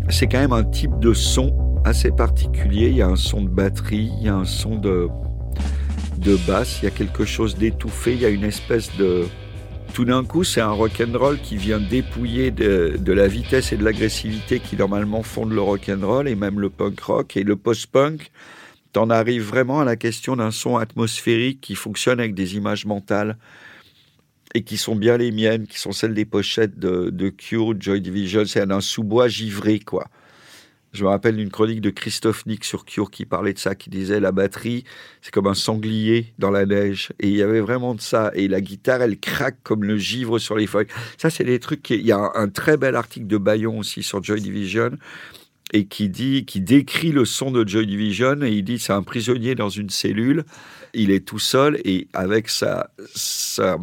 c'est 0.08 0.26
quand 0.26 0.40
même 0.40 0.52
un 0.52 0.64
type 0.64 0.99
de 0.99 1.14
son 1.14 1.54
assez 1.84 2.10
particulier. 2.10 2.88
Il 2.88 2.96
y 2.96 3.02
a 3.02 3.06
un 3.06 3.14
son 3.14 3.42
de 3.42 3.49
batterie, 3.49 4.10
il 4.18 4.25
y 4.25 4.28
a 4.28 4.34
un 4.34 4.44
son 4.44 4.75
de, 4.75 5.06
de 6.18 6.37
basse, 6.49 6.80
il 6.82 6.87
y 6.87 6.88
a 6.88 6.90
quelque 6.90 7.25
chose 7.25 7.54
d'étouffé, 7.56 8.14
il 8.14 8.20
y 8.20 8.26
a 8.26 8.30
une 8.30 8.44
espèce 8.44 8.96
de... 8.96 9.26
Tout 9.94 10.04
d'un 10.04 10.25
coup, 10.25 10.42
c'est 10.42 10.60
un 10.60 10.70
rock 10.70 11.00
and 11.00 11.16
roll 11.16 11.38
qui 11.38 11.56
vient 11.56 11.78
dépouiller 11.78 12.50
de, 12.50 12.96
de 12.99 13.12
la 13.12 13.28
vitesse 13.28 13.72
et 13.72 13.76
de 13.76 13.84
l'agressivité 13.84 14.58
qui 14.58 14.76
normalement 14.76 15.22
fondent 15.22 15.52
le 15.52 15.60
rock 15.60 15.88
and 15.88 16.04
roll 16.04 16.26
et 16.26 16.34
même 16.34 16.58
le 16.58 16.70
punk 16.70 16.99
rock 17.00 17.37
et 17.37 17.44
le 17.44 17.54
post-punk 17.54 18.32
t'en 18.92 19.11
arrives 19.11 19.42
vraiment 19.42 19.80
à 19.80 19.85
la 19.85 19.97
question 19.97 20.37
d'un 20.37 20.50
son 20.50 20.76
atmosphérique 20.76 21.61
qui 21.61 21.75
fonctionne 21.75 22.20
avec 22.20 22.35
des 22.35 22.56
images 22.56 22.87
mentales 22.87 23.37
et 24.54 24.62
qui 24.62 24.76
sont 24.76 24.97
bien 24.97 25.16
les 25.16 25.30
miennes, 25.30 25.66
qui 25.66 25.78
sont 25.78 25.92
celles 25.92 26.14
des 26.14 26.25
pochettes 26.25 26.78
de, 26.78 27.11
de 27.11 27.28
Cure, 27.28 27.75
Joy 27.80 28.00
Division. 28.00 28.44
C'est 28.44 28.70
un 28.70 28.80
sous-bois 28.80 29.28
givré, 29.28 29.78
quoi. 29.78 30.09
Je 30.92 31.04
me 31.04 31.09
rappelle 31.09 31.37
d'une 31.37 31.50
chronique 31.50 31.80
de 31.80 31.90
Christophe 31.90 32.47
Nick 32.47 32.64
sur 32.64 32.85
Cure 32.85 33.12
qui 33.12 33.25
parlait 33.25 33.52
de 33.52 33.61
ça, 33.61 33.76
qui 33.76 33.90
disait 33.90 34.18
la 34.18 34.32
batterie, 34.32 34.82
c'est 35.23 35.32
comme 35.32 35.47
un 35.47 35.54
sanglier 35.54 36.32
dans 36.40 36.50
la 36.50 36.66
neige. 36.66 37.12
Et 37.20 37.28
il 37.28 37.37
y 37.37 37.42
avait 37.42 37.61
vraiment 37.61 37.94
de 37.94 38.00
ça. 38.00 38.32
Et 38.35 38.49
la 38.49 38.61
guitare, 38.61 39.02
elle 39.02 39.20
craque 39.20 39.59
comme 39.62 39.85
le 39.85 39.97
givre 39.97 40.40
sur 40.40 40.56
les 40.56 40.66
feuilles. 40.66 40.88
Ça, 41.16 41.30
c'est 41.30 41.44
des 41.44 41.61
trucs. 41.61 41.88
Il 41.90 42.04
y 42.04 42.11
a 42.11 42.32
un 42.35 42.49
très 42.49 42.76
bel 42.76 42.97
article 42.97 43.28
de 43.28 43.38
Bayon 43.38 43.78
aussi 43.78 44.02
sur 44.02 44.20
Joy 44.23 44.40
Division 44.40 44.90
et 45.72 45.86
qui 45.86 46.08
dit, 46.08 46.44
qui 46.44 46.60
décrit 46.60 47.12
le 47.12 47.24
son 47.24 47.50
de 47.50 47.66
Joy 47.66 47.86
Division 47.86 48.42
et 48.42 48.50
il 48.50 48.64
dit 48.64 48.78
c'est 48.78 48.92
un 48.92 49.02
prisonnier 49.02 49.54
dans 49.54 49.68
une 49.68 49.90
cellule, 49.90 50.44
il 50.94 51.10
est 51.10 51.24
tout 51.24 51.38
seul 51.38 51.80
et 51.84 52.08
avec 52.12 52.48
sa, 52.48 52.90
sa 53.14 53.78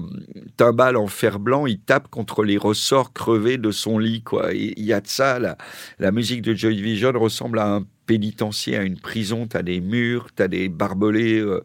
timbale 0.57 0.97
en 0.97 1.07
fer 1.07 1.39
blanc, 1.39 1.65
il 1.65 1.79
tape 1.79 2.09
contre 2.09 2.43
les 2.43 2.57
ressorts 2.57 3.13
crevés 3.13 3.57
de 3.57 3.71
son 3.71 3.97
lit 3.99 4.21
quoi. 4.21 4.53
Il 4.53 4.83
y 4.83 4.93
a 4.93 5.01
de 5.01 5.07
ça, 5.07 5.39
la, 5.39 6.11
musique 6.11 6.41
de 6.41 6.53
Joy 6.53 6.75
Division 6.75 7.11
ressemble 7.13 7.59
à 7.59 7.75
un 7.75 7.85
pénitencier, 8.05 8.77
à 8.77 8.83
une 8.83 8.99
prison. 8.99 9.47
T'as 9.47 9.61
des 9.61 9.81
murs, 9.81 10.27
t'as 10.35 10.47
des 10.47 10.69
barbelés. 10.69 11.39
Euh, 11.39 11.63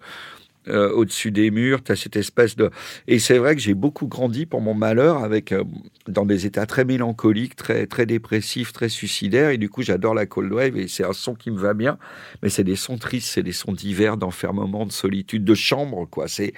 euh, 0.68 0.92
au-dessus 0.92 1.30
des 1.30 1.50
murs, 1.50 1.82
tu 1.82 1.92
as 1.92 1.96
cette 1.96 2.16
espèce 2.16 2.56
de... 2.56 2.70
Et 3.08 3.18
c'est 3.18 3.38
vrai 3.38 3.54
que 3.56 3.60
j'ai 3.60 3.74
beaucoup 3.74 4.06
grandi 4.06 4.46
pour 4.46 4.60
mon 4.60 4.74
malheur 4.74 5.24
avec 5.24 5.52
euh, 5.52 5.64
dans 6.08 6.24
des 6.24 6.46
états 6.46 6.66
très 6.66 6.84
mélancoliques, 6.84 7.56
très, 7.56 7.86
très 7.86 8.06
dépressifs, 8.06 8.72
très 8.72 8.88
suicidaires, 8.88 9.50
et 9.50 9.58
du 9.58 9.68
coup 9.68 9.82
j'adore 9.82 10.14
la 10.14 10.26
cold 10.26 10.52
wave, 10.52 10.76
et 10.76 10.88
c'est 10.88 11.04
un 11.04 11.12
son 11.12 11.34
qui 11.34 11.50
me 11.50 11.58
va 11.58 11.74
bien, 11.74 11.98
mais 12.42 12.48
c'est 12.48 12.64
des 12.64 12.76
sons 12.76 12.98
tristes, 12.98 13.28
c'est 13.28 13.42
des 13.42 13.52
sons 13.52 13.72
d'hiver, 13.72 14.16
d'enfermement, 14.16 14.86
de 14.86 14.92
solitude, 14.92 15.44
de 15.44 15.54
chambre, 15.54 16.06
quoi. 16.10 16.28
C'est... 16.28 16.52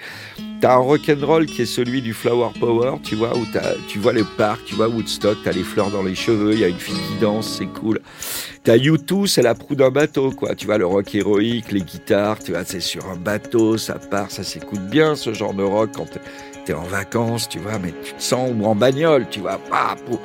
T'as 0.61 0.75
un 0.75 0.77
rock'n'roll 0.77 1.45
qui 1.45 1.63
est 1.63 1.65
celui 1.65 2.01
du 2.01 2.13
Flower 2.13 2.49
Power, 2.59 2.97
tu 3.03 3.15
vois, 3.15 3.37
où 3.37 3.45
tu 3.87 3.99
vois 3.99 4.13
le 4.13 4.23
parc, 4.37 4.65
tu 4.65 4.75
vois 4.75 4.87
Woodstock, 4.87 5.37
t'as 5.43 5.51
les 5.51 5.63
fleurs 5.63 5.91
dans 5.91 6.03
les 6.03 6.15
cheveux, 6.15 6.53
il 6.53 6.59
y 6.59 6.63
a 6.63 6.67
une 6.67 6.79
fille 6.79 6.95
qui 6.95 7.19
danse, 7.19 7.57
c'est 7.57 7.67
cool. 7.67 8.01
T'as 8.65 8.77
U2, 8.77 9.27
c'est 9.27 9.43
la 9.43 9.53
proue 9.53 9.75
d'un 9.75 9.91
bateau, 9.91 10.31
quoi. 10.31 10.55
Tu 10.55 10.65
vois, 10.65 10.79
le 10.79 10.87
rock 10.87 11.13
héroïque, 11.13 11.71
les 11.71 11.81
guitares, 11.81 12.39
tu 12.39 12.51
vois, 12.51 12.65
c'est 12.65 12.79
sur 12.79 13.07
un 13.07 13.15
bateau, 13.15 13.77
ça 13.77 13.99
part, 13.99 14.31
ça 14.31 14.43
s'écoute 14.43 14.81
bien, 14.89 15.15
ce 15.15 15.33
genre 15.33 15.53
de 15.53 15.61
rock, 15.61 15.91
quand 15.95 16.07
t'es 16.65 16.73
en 16.73 16.81
vacances, 16.81 17.47
tu 17.47 17.59
vois, 17.59 17.77
mais 17.77 17.93
tu 18.03 18.13
te 18.13 18.23
sens, 18.23 18.51
ou 18.57 18.65
en 18.65 18.73
bagnole, 18.73 19.27
tu 19.29 19.39
vois, 19.39 19.59
pas 19.69 19.95
pour... 20.07 20.19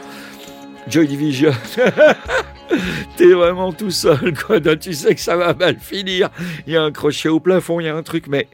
Joy 0.88 1.06
Division. 1.06 1.52
T'es 3.18 3.32
vraiment 3.32 3.72
tout 3.74 3.90
seul, 3.90 4.32
quoi. 4.34 4.58
Tu 4.76 4.94
sais 4.94 5.14
que 5.14 5.20
ça 5.20 5.36
va 5.36 5.52
mal 5.52 5.78
finir. 5.78 6.30
Il 6.66 6.72
y 6.72 6.76
a 6.76 6.82
un 6.82 6.92
crochet 6.92 7.28
au 7.28 7.40
plafond, 7.40 7.78
il 7.78 7.84
y 7.84 7.88
a 7.88 7.94
un 7.94 8.02
truc, 8.02 8.26
mais 8.26 8.48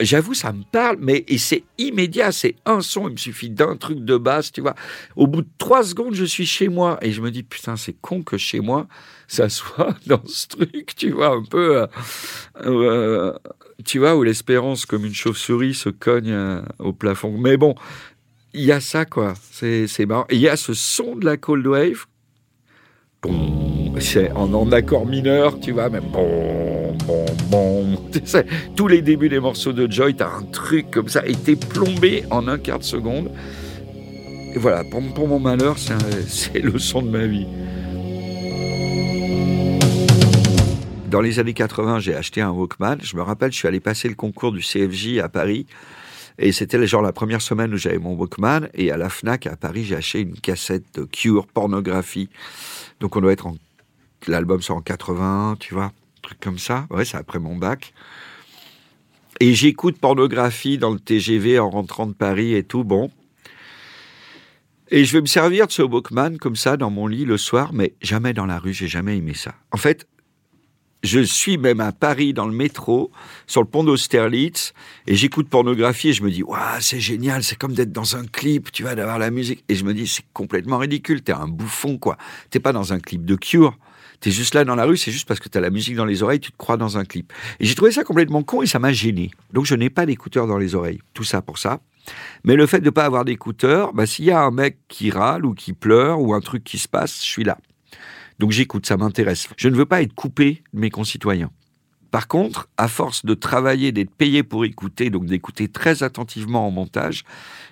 J'avoue, 0.00 0.34
ça 0.34 0.52
me 0.52 0.62
parle, 0.62 0.98
mais 1.00 1.24
c'est 1.38 1.64
immédiat, 1.76 2.30
c'est 2.32 2.54
un 2.64 2.80
son, 2.80 3.08
il 3.08 3.12
me 3.12 3.16
suffit 3.16 3.50
d'un 3.50 3.76
truc 3.76 4.04
de 4.04 4.16
basse, 4.16 4.52
tu 4.52 4.60
vois. 4.60 4.74
Au 5.16 5.26
bout 5.26 5.42
de 5.42 5.48
trois 5.58 5.82
secondes, 5.82 6.14
je 6.14 6.24
suis 6.24 6.46
chez 6.46 6.68
moi 6.68 6.98
et 7.02 7.10
je 7.10 7.20
me 7.20 7.30
dis 7.30 7.42
putain, 7.42 7.76
c'est 7.76 7.96
con 8.00 8.22
que 8.22 8.36
chez 8.36 8.60
moi 8.60 8.86
ça 9.28 9.48
soit 9.48 9.94
dans 10.06 10.24
ce 10.26 10.48
truc, 10.48 10.94
tu 10.96 11.10
vois, 11.10 11.36
un 11.36 11.44
peu, 11.44 11.82
euh, 11.82 11.86
euh, 12.62 13.32
tu 13.84 14.00
vois, 14.00 14.16
où 14.16 14.24
l'espérance 14.24 14.86
comme 14.86 15.04
une 15.04 15.14
chauve-souris 15.14 15.74
se 15.74 15.90
cogne 15.90 16.32
euh, 16.32 16.62
au 16.78 16.92
plafond. 16.92 17.36
Mais 17.38 17.56
bon, 17.56 17.74
il 18.54 18.64
y 18.64 18.72
a 18.72 18.80
ça 18.80 19.04
quoi, 19.04 19.34
c'est 19.52 20.06
marrant. 20.06 20.26
Il 20.30 20.38
y 20.38 20.48
a 20.48 20.56
ce 20.56 20.74
son 20.74 21.14
de 21.14 21.24
la 21.24 21.36
cold 21.36 21.66
wave. 21.66 22.06
C'est 24.00 24.30
en, 24.32 24.72
accord 24.72 25.06
mineur, 25.06 25.58
tu 25.60 25.72
vois, 25.72 25.88
même 25.88 26.04
bon, 26.12 26.96
bon, 27.06 27.24
bon. 27.50 27.96
Tous 28.76 28.86
les 28.86 29.02
débuts 29.02 29.28
des 29.28 29.40
morceaux 29.40 29.72
de 29.72 29.90
Joy, 29.90 30.14
t'as 30.14 30.28
un 30.28 30.42
truc 30.42 30.90
comme 30.90 31.08
ça, 31.08 31.26
et 31.26 31.34
t'es 31.34 31.56
plombé 31.56 32.24
en 32.30 32.46
un 32.48 32.58
quart 32.58 32.78
de 32.78 32.84
seconde. 32.84 33.30
Et 34.54 34.58
voilà, 34.58 34.84
pour, 34.84 35.02
pour 35.14 35.28
mon 35.28 35.40
malheur, 35.40 35.76
c'est 35.78 36.60
le 36.62 36.78
son 36.78 37.02
de 37.02 37.10
ma 37.10 37.26
vie. 37.26 37.46
Dans 41.10 41.20
les 41.20 41.38
années 41.38 41.54
80, 41.54 42.00
j'ai 42.00 42.14
acheté 42.14 42.40
un 42.40 42.50
Walkman. 42.50 42.98
Je 43.02 43.16
me 43.16 43.22
rappelle, 43.22 43.50
je 43.50 43.56
suis 43.56 43.68
allé 43.68 43.80
passer 43.80 44.08
le 44.08 44.14
concours 44.14 44.52
du 44.52 44.60
CFJ 44.60 45.18
à 45.18 45.28
Paris. 45.28 45.66
Et 46.38 46.52
c'était 46.52 46.86
genre 46.86 47.02
la 47.02 47.12
première 47.12 47.40
semaine 47.40 47.74
où 47.74 47.76
j'avais 47.76 47.98
mon 47.98 48.14
Walkman. 48.14 48.68
Et 48.74 48.92
à 48.92 48.96
la 48.96 49.08
FNAC 49.08 49.46
à 49.46 49.56
Paris, 49.56 49.84
j'ai 49.84 49.96
acheté 49.96 50.20
une 50.20 50.38
cassette 50.38 50.84
de 50.94 51.04
Cure 51.04 51.46
pornographie. 51.46 52.28
Donc 53.00 53.16
on 53.16 53.20
doit 53.20 53.32
être 53.32 53.46
en 53.46 53.56
l'album 54.26 54.60
sort 54.62 54.78
en 54.78 54.82
80, 54.82 55.56
tu 55.60 55.74
vois, 55.74 55.92
truc 56.22 56.40
comme 56.40 56.58
ça. 56.58 56.86
Ouais, 56.90 57.04
c'est 57.04 57.16
après 57.16 57.38
mon 57.38 57.56
bac. 57.56 57.92
Et 59.40 59.54
j'écoute 59.54 59.98
pornographie 59.98 60.78
dans 60.78 60.90
le 60.90 60.98
TGV 60.98 61.58
en 61.58 61.70
rentrant 61.70 62.06
de 62.06 62.12
Paris 62.12 62.54
et 62.54 62.64
tout, 62.64 62.84
bon. 62.84 63.10
Et 64.90 65.04
je 65.04 65.12
vais 65.12 65.20
me 65.20 65.26
servir 65.26 65.66
de 65.66 65.72
ce 65.72 65.82
Walkman 65.82 66.38
comme 66.38 66.56
ça 66.56 66.76
dans 66.76 66.90
mon 66.90 67.06
lit 67.06 67.24
le 67.24 67.36
soir, 67.36 67.72
mais 67.72 67.94
jamais 68.00 68.32
dans 68.32 68.46
la 68.46 68.58
rue, 68.58 68.72
j'ai 68.72 68.88
jamais 68.88 69.18
aimé 69.18 69.34
ça. 69.34 69.54
En 69.70 69.76
fait, 69.76 70.08
je 71.02 71.20
suis 71.20 71.58
même 71.58 71.80
à 71.80 71.92
Paris 71.92 72.32
dans 72.32 72.46
le 72.46 72.54
métro, 72.54 73.12
sur 73.46 73.62
le 73.62 73.68
pont 73.68 73.84
d'Austerlitz, 73.84 74.72
et 75.06 75.14
j'écoute 75.14 75.48
pornographie 75.48 76.08
et 76.08 76.12
je 76.12 76.22
me 76.22 76.30
dis, 76.30 76.42
waouh, 76.42 76.80
c'est 76.80 77.00
génial, 77.00 77.44
c'est 77.44 77.56
comme 77.56 77.74
d'être 77.74 77.92
dans 77.92 78.16
un 78.16 78.26
clip, 78.26 78.72
tu 78.72 78.82
vas 78.82 78.94
d'avoir 78.94 79.18
la 79.18 79.30
musique. 79.30 79.62
Et 79.68 79.74
je 79.74 79.84
me 79.84 79.94
dis, 79.94 80.08
c'est 80.08 80.24
complètement 80.32 80.78
ridicule, 80.78 81.22
t'es 81.22 81.32
un 81.32 81.48
bouffon, 81.48 81.98
quoi. 81.98 82.16
T'es 82.50 82.58
pas 82.58 82.72
dans 82.72 82.92
un 82.92 82.98
clip 82.98 83.24
de 83.24 83.36
Cure. 83.36 83.78
T'es 84.20 84.30
juste 84.30 84.54
là 84.54 84.64
dans 84.64 84.74
la 84.74 84.84
rue, 84.84 84.96
c'est 84.96 85.12
juste 85.12 85.28
parce 85.28 85.38
que 85.38 85.48
t'as 85.48 85.60
la 85.60 85.70
musique 85.70 85.94
dans 85.94 86.04
les 86.04 86.22
oreilles, 86.22 86.40
tu 86.40 86.50
te 86.50 86.56
crois 86.56 86.76
dans 86.76 86.98
un 86.98 87.04
clip. 87.04 87.32
Et 87.60 87.66
j'ai 87.66 87.74
trouvé 87.74 87.92
ça 87.92 88.02
complètement 88.02 88.42
con 88.42 88.62
et 88.62 88.66
ça 88.66 88.78
m'a 88.78 88.92
gêné. 88.92 89.30
Donc 89.52 89.64
je 89.64 89.74
n'ai 89.74 89.90
pas 89.90 90.06
d'écouteurs 90.06 90.46
dans 90.46 90.58
les 90.58 90.74
oreilles. 90.74 91.00
Tout 91.14 91.24
ça 91.24 91.40
pour 91.40 91.58
ça. 91.58 91.80
Mais 92.44 92.56
le 92.56 92.66
fait 92.66 92.80
de 92.80 92.86
ne 92.86 92.90
pas 92.90 93.04
avoir 93.04 93.24
d'écouteurs, 93.24 93.92
bah, 93.92 94.06
s'il 94.06 94.24
y 94.24 94.30
a 94.30 94.40
un 94.40 94.50
mec 94.50 94.78
qui 94.88 95.10
râle 95.10 95.44
ou 95.44 95.54
qui 95.54 95.72
pleure 95.72 96.20
ou 96.20 96.34
un 96.34 96.40
truc 96.40 96.64
qui 96.64 96.78
se 96.78 96.88
passe, 96.88 97.20
je 97.20 97.26
suis 97.26 97.44
là. 97.44 97.58
Donc 98.38 98.50
j'écoute, 98.50 98.86
ça 98.86 98.96
m'intéresse. 98.96 99.48
Je 99.56 99.68
ne 99.68 99.76
veux 99.76 99.86
pas 99.86 100.02
être 100.02 100.14
coupé 100.14 100.62
de 100.72 100.80
mes 100.80 100.90
concitoyens. 100.90 101.50
Par 102.10 102.26
contre, 102.26 102.68
à 102.78 102.88
force 102.88 103.26
de 103.26 103.34
travailler, 103.34 103.92
d'être 103.92 104.14
payé 104.14 104.42
pour 104.42 104.64
écouter, 104.64 105.10
donc 105.10 105.26
d'écouter 105.26 105.68
très 105.68 106.02
attentivement 106.02 106.66
en 106.66 106.70
montage, 106.70 107.24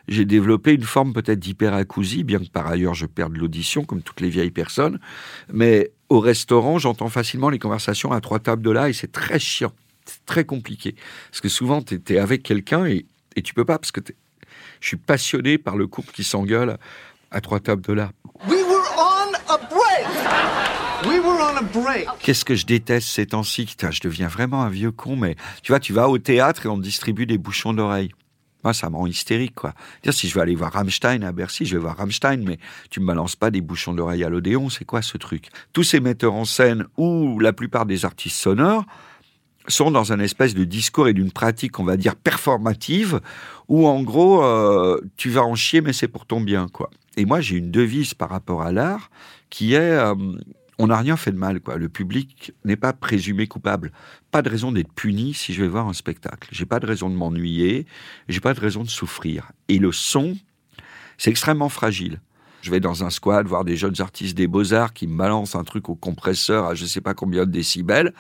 j'ai 0.09 0.27
développé 0.27 0.75
une 0.75 0.83
forme 0.83 1.15
peut-être 1.15 1.39
d'hyperacousie, 1.39 2.23
bien 2.23 2.39
que 2.39 2.51
par 2.51 2.67
ailleurs 2.67 2.95
je 2.95 3.07
perde 3.07 3.35
l'audition 3.37 3.85
comme 3.85 4.03
toutes 4.03 4.21
les 4.21 4.29
vieilles 4.29 4.51
personnes. 4.51 5.01
Mais 5.51 5.93
au 6.09 6.21
restaurant, 6.21 6.79
j'entends 6.79 7.09
facilement 7.09 7.49
les 7.49 7.59
conversations 7.59 8.13
à 8.13 8.21
trois 8.21 8.39
tables 8.39 8.63
de 8.63 8.71
là 8.71 8.89
et 8.89 8.93
c'est 8.93 9.11
très 9.11 9.39
chiant. 9.39 9.73
C'est 10.05 10.25
très 10.25 10.45
compliqué. 10.45 10.95
Parce 11.31 11.41
que 11.41 11.49
souvent, 11.49 11.83
tu 11.83 12.01
es, 12.09 12.19
avec 12.19 12.43
quelqu'un 12.43 12.87
et, 12.87 13.07
et 13.35 13.43
tu 13.43 13.55
peux 13.55 13.65
pas, 13.65 13.79
parce 13.79 13.91
que 13.91 14.01
je 14.81 14.87
suis 14.87 14.97
passionné 14.97 15.59
par 15.59 15.77
le 15.77 15.87
couple 15.87 16.13
qui 16.13 16.23
s'engueule 16.23 16.79
à 17.31 17.41
trois 17.41 17.61
tables 17.61 17.83
de 17.83 17.93
là. 17.93 18.13
Qu'est-ce 22.21 22.45
que 22.45 22.55
je 22.55 22.67
déteste 22.67 23.09
ces 23.09 23.27
temps-ci? 23.27 23.77
Je 23.91 24.01
deviens 24.01 24.29
vraiment 24.29 24.63
un 24.63 24.69
vieux 24.69 24.93
con, 24.93 25.17
mais 25.17 25.37
tu 25.63 25.73
vois, 25.73 25.81
tu 25.81 25.93
vas 25.93 26.09
au 26.09 26.19
théâtre 26.19 26.67
et 26.67 26.69
on 26.69 26.77
te 26.77 26.83
distribue 26.83 27.27
des 27.27 27.39
bouchons 27.39 27.73
d'oreilles. 27.73 28.13
Moi, 28.67 28.75
ça 28.75 28.91
me 28.91 28.97
rend 28.97 29.07
hystérique, 29.07 29.55
quoi. 29.55 29.75
Dire, 30.03 30.13
si 30.13 30.27
je 30.27 30.35
vais 30.35 30.41
aller 30.41 30.57
voir 30.57 30.73
Rammstein 30.73 31.23
à 31.23 31.31
Bercy, 31.31 31.67
je 31.67 31.77
vais 31.77 31.83
voir 31.83 31.99
Rammstein, 31.99 32.43
mais 32.45 32.59
tu 32.91 32.99
me 32.99 33.07
balances 33.07 33.37
pas 33.37 33.53
des 33.53 33.61
bouchons 33.61 33.95
d'oreilles 33.95 34.25
à 34.25 34.29
l'Odéon, 34.29 34.71
c'est 34.71 34.85
quoi 34.85 35.03
ce 35.03 35.17
truc? 35.19 35.51
Tous 35.73 35.85
ces 35.85 36.01
metteurs 36.01 36.35
en 36.35 36.45
scène 36.45 36.85
ou 36.97 37.39
la 37.39 37.53
plupart 37.53 37.87
des 37.87 38.05
artistes 38.05 38.39
sonores 38.39 38.85
sont 39.69 39.93
dans 39.93 40.13
un 40.13 40.19
espèce 40.19 40.53
de 40.53 40.65
discours 40.65 41.07
et 41.07 41.13
d'une 41.13 41.31
pratique, 41.31 41.79
on 41.79 41.85
va 41.85 41.97
dire, 41.97 42.17
performative, 42.17 43.21
où 43.69 43.87
en 43.87 44.03
gros, 44.03 44.43
euh, 44.43 45.01
tu 45.17 45.31
vas 45.31 45.45
en 45.45 45.55
chier, 45.55 45.81
mais 45.81 45.93
c'est 45.93 46.09
pour 46.09 46.27
ton 46.27 46.41
bien, 46.41 46.67
quoi. 46.67 46.91
Et 47.17 47.25
moi, 47.25 47.41
j'ai 47.41 47.59
une 47.59 47.71
devise 47.71 48.15
par 48.15 48.31
rapport 48.31 48.63
à 48.63 48.73
l'art 48.73 49.13
qui 49.49 49.75
est 49.75 49.79
euh, 49.93 50.17
on 50.79 50.89
n'a 50.89 50.97
rien 50.99 51.17
fait 51.17 51.33
de 51.33 51.39
mal, 51.39 51.61
quoi. 51.61 51.77
Le 51.77 51.89
public 51.89 52.53
n'est 52.65 52.77
pas 52.77 52.93
présumé 52.93 53.47
coupable. 53.47 53.93
Pas 54.31 54.43
de 54.43 54.51
raison 54.51 54.73
d'être 54.73 54.93
puni 54.93 55.33
si 55.33 55.55
je 55.55 55.63
vais 55.63 55.69
voir 55.69 55.89
un 55.89 55.95
spectacle. 55.95 56.49
J'ai 56.53 56.67
pas 56.67 56.81
de 56.81 56.87
raison 56.87 57.09
de 57.09 57.15
m'ennuyer. 57.15 57.87
J'ai 58.29 58.41
pas 58.41 58.53
de 58.53 58.61
raison 58.61 58.83
de 58.83 58.91
souffrir. 58.91 59.53
Et 59.69 59.79
le 59.79 59.93
son, 59.93 60.37
c'est 61.17 61.31
extrêmement 61.31 61.71
fragile. 61.71 62.21
Je 62.61 62.71
vais 62.71 62.81
dans 62.81 63.05
un 63.05 63.11
squad 63.11 63.47
voir 63.47 63.65
des 63.65 63.77
jeunes 63.77 64.01
artistes 64.01 64.37
des 64.37 64.49
beaux-arts 64.49 64.93
qui 64.93 65.07
me 65.07 65.17
balancent 65.17 65.55
un 65.55 65.65
truc 65.65 65.89
au 65.89 65.95
compresseur 65.95 66.67
à 66.67 66.75
je 66.75 66.85
sais 66.85 67.01
pas 67.01 67.15
combien 67.15 67.47
de 67.47 67.51
décibels. 67.51 68.13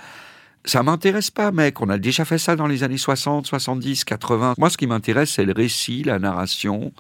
Ça 0.65 0.83
m'intéresse 0.83 1.31
pas, 1.31 1.53
mec. 1.53 1.81
On 1.81 1.89
a 1.89 1.99
déjà 1.99 2.25
fait 2.25 2.39
ça 2.39 2.57
dans 2.57 2.67
les 2.67 2.83
années 2.83 2.97
60, 2.97 3.47
70, 3.47 4.05
80. 4.05 4.55
Moi, 4.59 4.71
ce 4.71 4.77
qui 4.77 4.87
m'intéresse, 4.87 5.31
c'est 5.31 5.45
le 5.45 5.53
récit, 5.53 6.03
la 6.05 6.19
narration. 6.19 6.93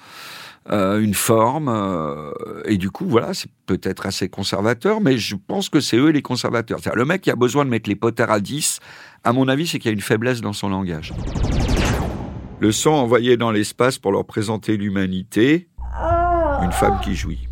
Euh, 0.70 0.98
une 0.98 1.14
forme. 1.14 1.68
Euh, 1.68 2.32
et 2.64 2.76
du 2.76 2.90
coup, 2.90 3.06
voilà, 3.06 3.34
c'est 3.34 3.50
peut-être 3.66 4.06
assez 4.06 4.28
conservateur, 4.28 5.00
mais 5.00 5.16
je 5.16 5.36
pense 5.36 5.68
que 5.68 5.78
c'est 5.78 5.96
eux 5.96 6.08
les 6.08 6.22
conservateurs. 6.22 6.80
Le 6.94 7.04
mec 7.04 7.22
qui 7.22 7.30
a 7.30 7.36
besoin 7.36 7.64
de 7.64 7.70
mettre 7.70 7.88
les 7.88 7.94
potards 7.94 8.32
à 8.32 8.40
10, 8.40 8.80
à 9.22 9.32
mon 9.32 9.46
avis, 9.46 9.68
c'est 9.68 9.78
qu'il 9.78 9.90
y 9.90 9.90
a 9.90 9.92
une 9.94 10.00
faiblesse 10.00 10.40
dans 10.40 10.52
son 10.52 10.68
langage. 10.68 11.12
Le 12.58 12.72
son 12.72 12.90
envoyé 12.90 13.36
dans 13.36 13.52
l'espace 13.52 13.98
pour 13.98 14.10
leur 14.10 14.24
présenter 14.24 14.76
l'humanité, 14.76 15.68
une 16.62 16.72
femme 16.72 16.98
qui 17.04 17.14
jouit. 17.14 17.46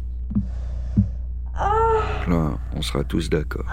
Là, 2.26 2.58
on 2.74 2.82
sera 2.82 3.04
tous 3.04 3.30
d'accord. 3.30 3.66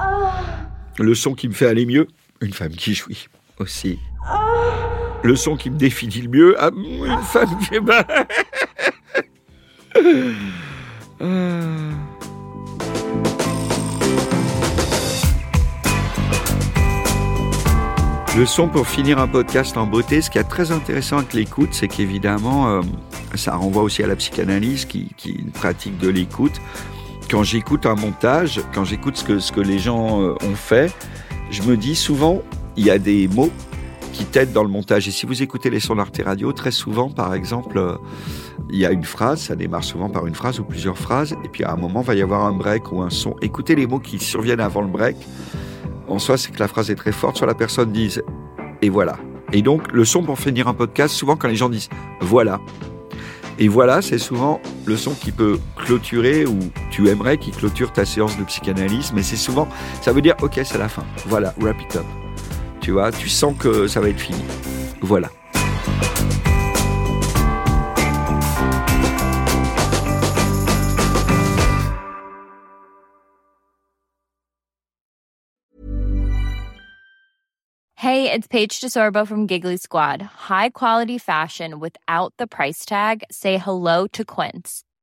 Le 1.00 1.15
son 1.15 1.33
qui 1.33 1.48
me 1.48 1.53
fait 1.53 1.67
aller 1.67 1.88
mieux, 1.88 2.07
une 2.41 2.53
femme 2.53 2.74
qui 2.74 2.93
jouit 2.93 3.27
aussi. 3.57 3.98
Le 5.24 5.36
son 5.36 5.55
qui 5.55 5.71
me 5.71 5.77
définit 5.77 6.21
le 6.21 6.29
mieux, 6.29 6.55
ah, 6.60 6.69
une 6.75 7.21
femme 7.24 7.57
qui... 7.60 7.79
Le 18.38 18.45
son 18.45 18.69
pour 18.69 18.88
finir 18.88 19.19
un 19.19 19.27
podcast 19.27 19.75
en 19.75 19.86
beauté, 19.86 20.21
ce 20.21 20.29
qui 20.29 20.38
est 20.38 20.43
très 20.43 20.71
intéressant 20.71 21.17
avec 21.17 21.33
l'écoute, 21.33 21.69
c'est 21.74 21.89
qu'évidemment, 21.89 22.69
euh, 22.69 22.81
ça 23.36 23.55
renvoie 23.55 23.83
aussi 23.83 24.01
à 24.03 24.07
la 24.07 24.15
psychanalyse 24.15 24.86
qui, 24.86 25.10
pratique 25.53 25.98
de 25.98 26.07
l'écoute. 26.07 26.62
Quand 27.29 27.43
j'écoute 27.43 27.86
un 27.86 27.95
montage, 27.95 28.62
quand 28.74 28.86
j'écoute 28.86 29.17
ce 29.17 29.25
que, 29.25 29.39
ce 29.39 29.51
que 29.51 29.60
les 29.60 29.79
gens 29.79 30.21
euh, 30.21 30.36
ont 30.43 30.55
fait, 30.55 30.93
je 31.50 31.63
me 31.63 31.75
dis 31.75 31.95
souvent, 31.95 32.41
il 32.77 32.86
y 32.86 32.89
a 32.89 32.98
des 32.98 33.27
mots 33.27 33.51
qui 34.12 34.25
t'aident 34.25 34.53
dans 34.53 34.63
le 34.63 34.70
montage. 34.70 35.08
Et 35.08 35.12
si 35.12 35.25
vous 35.25 35.41
écoutez 35.41 35.70
les 35.70 35.80
sons 35.80 35.96
d'Arte 35.96 36.22
Radio, 36.24 36.51
très 36.53 36.72
souvent, 36.72 37.10
par 37.10 37.34
exemple, 37.34 37.78
euh, 37.78 37.95
il 38.69 38.80
y 38.80 38.86
a 38.86 38.91
une 38.91 39.04
phrase, 39.04 39.41
ça 39.41 39.56
démarre 39.56 39.84
souvent 39.84 40.10
par 40.10 40.28
une 40.28 40.36
phrase 40.36 40.60
ou 40.60 40.63
plusieurs 40.63 40.97
phrases, 40.97 41.36
et 41.43 41.50
puis 41.50 41.63
à 41.63 41.71
un 41.71 41.78
moment, 41.78 42.02
il 42.02 42.08
va 42.08 42.15
y 42.15 42.21
avoir 42.21 42.45
un 42.45 42.54
break 42.54 42.91
ou 42.91 43.02
un 43.02 43.10
son. 43.10 43.36
Écoutez 43.41 43.76
les 43.76 43.88
mots 43.88 44.00
qui 44.00 44.19
surviennent 44.19 44.60
avant 44.60 44.82
le 44.82 44.88
break. 44.88 45.17
En 46.08 46.19
soi, 46.19 46.38
c'est 46.38 46.52
que 46.52 46.60
la 46.60 46.67
phrase 46.67 46.91
est 46.91 46.95
très 46.95 47.12
forte, 47.12 47.38
soit 47.38 47.47
la 47.47 47.56
personne 47.56 47.91
dise 47.91 48.24
et 48.82 48.89
voilà. 48.89 49.17
Et 49.54 49.62
donc, 49.62 49.91
le 49.91 50.06
son 50.06 50.24
pour 50.24 50.39
finir 50.39 50.67
un 50.67 50.74
podcast, 50.74 51.13
souvent 51.13 51.36
quand 51.36 51.47
les 51.47 51.56
gens 51.56 51.69
disent 51.69 51.89
voilà. 52.21 52.60
Et 53.60 53.67
voilà, 53.67 54.02
c'est 54.02 54.17
souvent 54.17 54.60
le 54.86 54.97
son 54.97 55.12
qui 55.12 55.32
peut 55.32 55.60
clôturer 55.76 56.45
ou 56.45 56.58
tu 56.89 57.10
aimerais 57.10 57.38
qu'il 57.38 57.54
clôture 57.54 57.91
ta 57.91 58.06
séance 58.06 58.38
de 58.38 58.43
psychanalyse, 58.43 59.12
mais 59.13 59.24
c'est 59.24 59.36
souvent, 59.36 59.67
ça 60.02 60.13
veut 60.13 60.21
dire 60.21 60.36
ok, 60.41 60.62
c'est 60.63 60.80
la 60.80 60.89
fin. 60.89 61.04
Voilà, 61.28 61.54
wrap 61.60 61.80
it 61.82 61.95
up. 61.95 62.31
Tu 62.82 62.91
vois, 62.91 63.12
tu 63.12 63.30
sens 63.30 63.56
que 63.58 63.88
ça 63.88 64.02
va 64.02 64.10
être 64.10 64.20
fini. 64.20 64.41
Voilà. 65.02 65.30
Hey, 77.96 78.32
it's 78.32 78.48
Paige 78.48 78.82
DeSorbo 78.82 79.28
from 79.28 79.46
Giggly 79.46 79.78
Squad. 79.78 80.24
High 80.24 80.70
quality 80.70 81.20
fashion 81.20 81.80
without 81.80 82.34
the 82.38 82.48
price 82.48 82.84
tag. 82.84 83.24
Say 83.30 83.58
hello 83.58 84.08
to 84.08 84.26
Quince. 84.26 84.84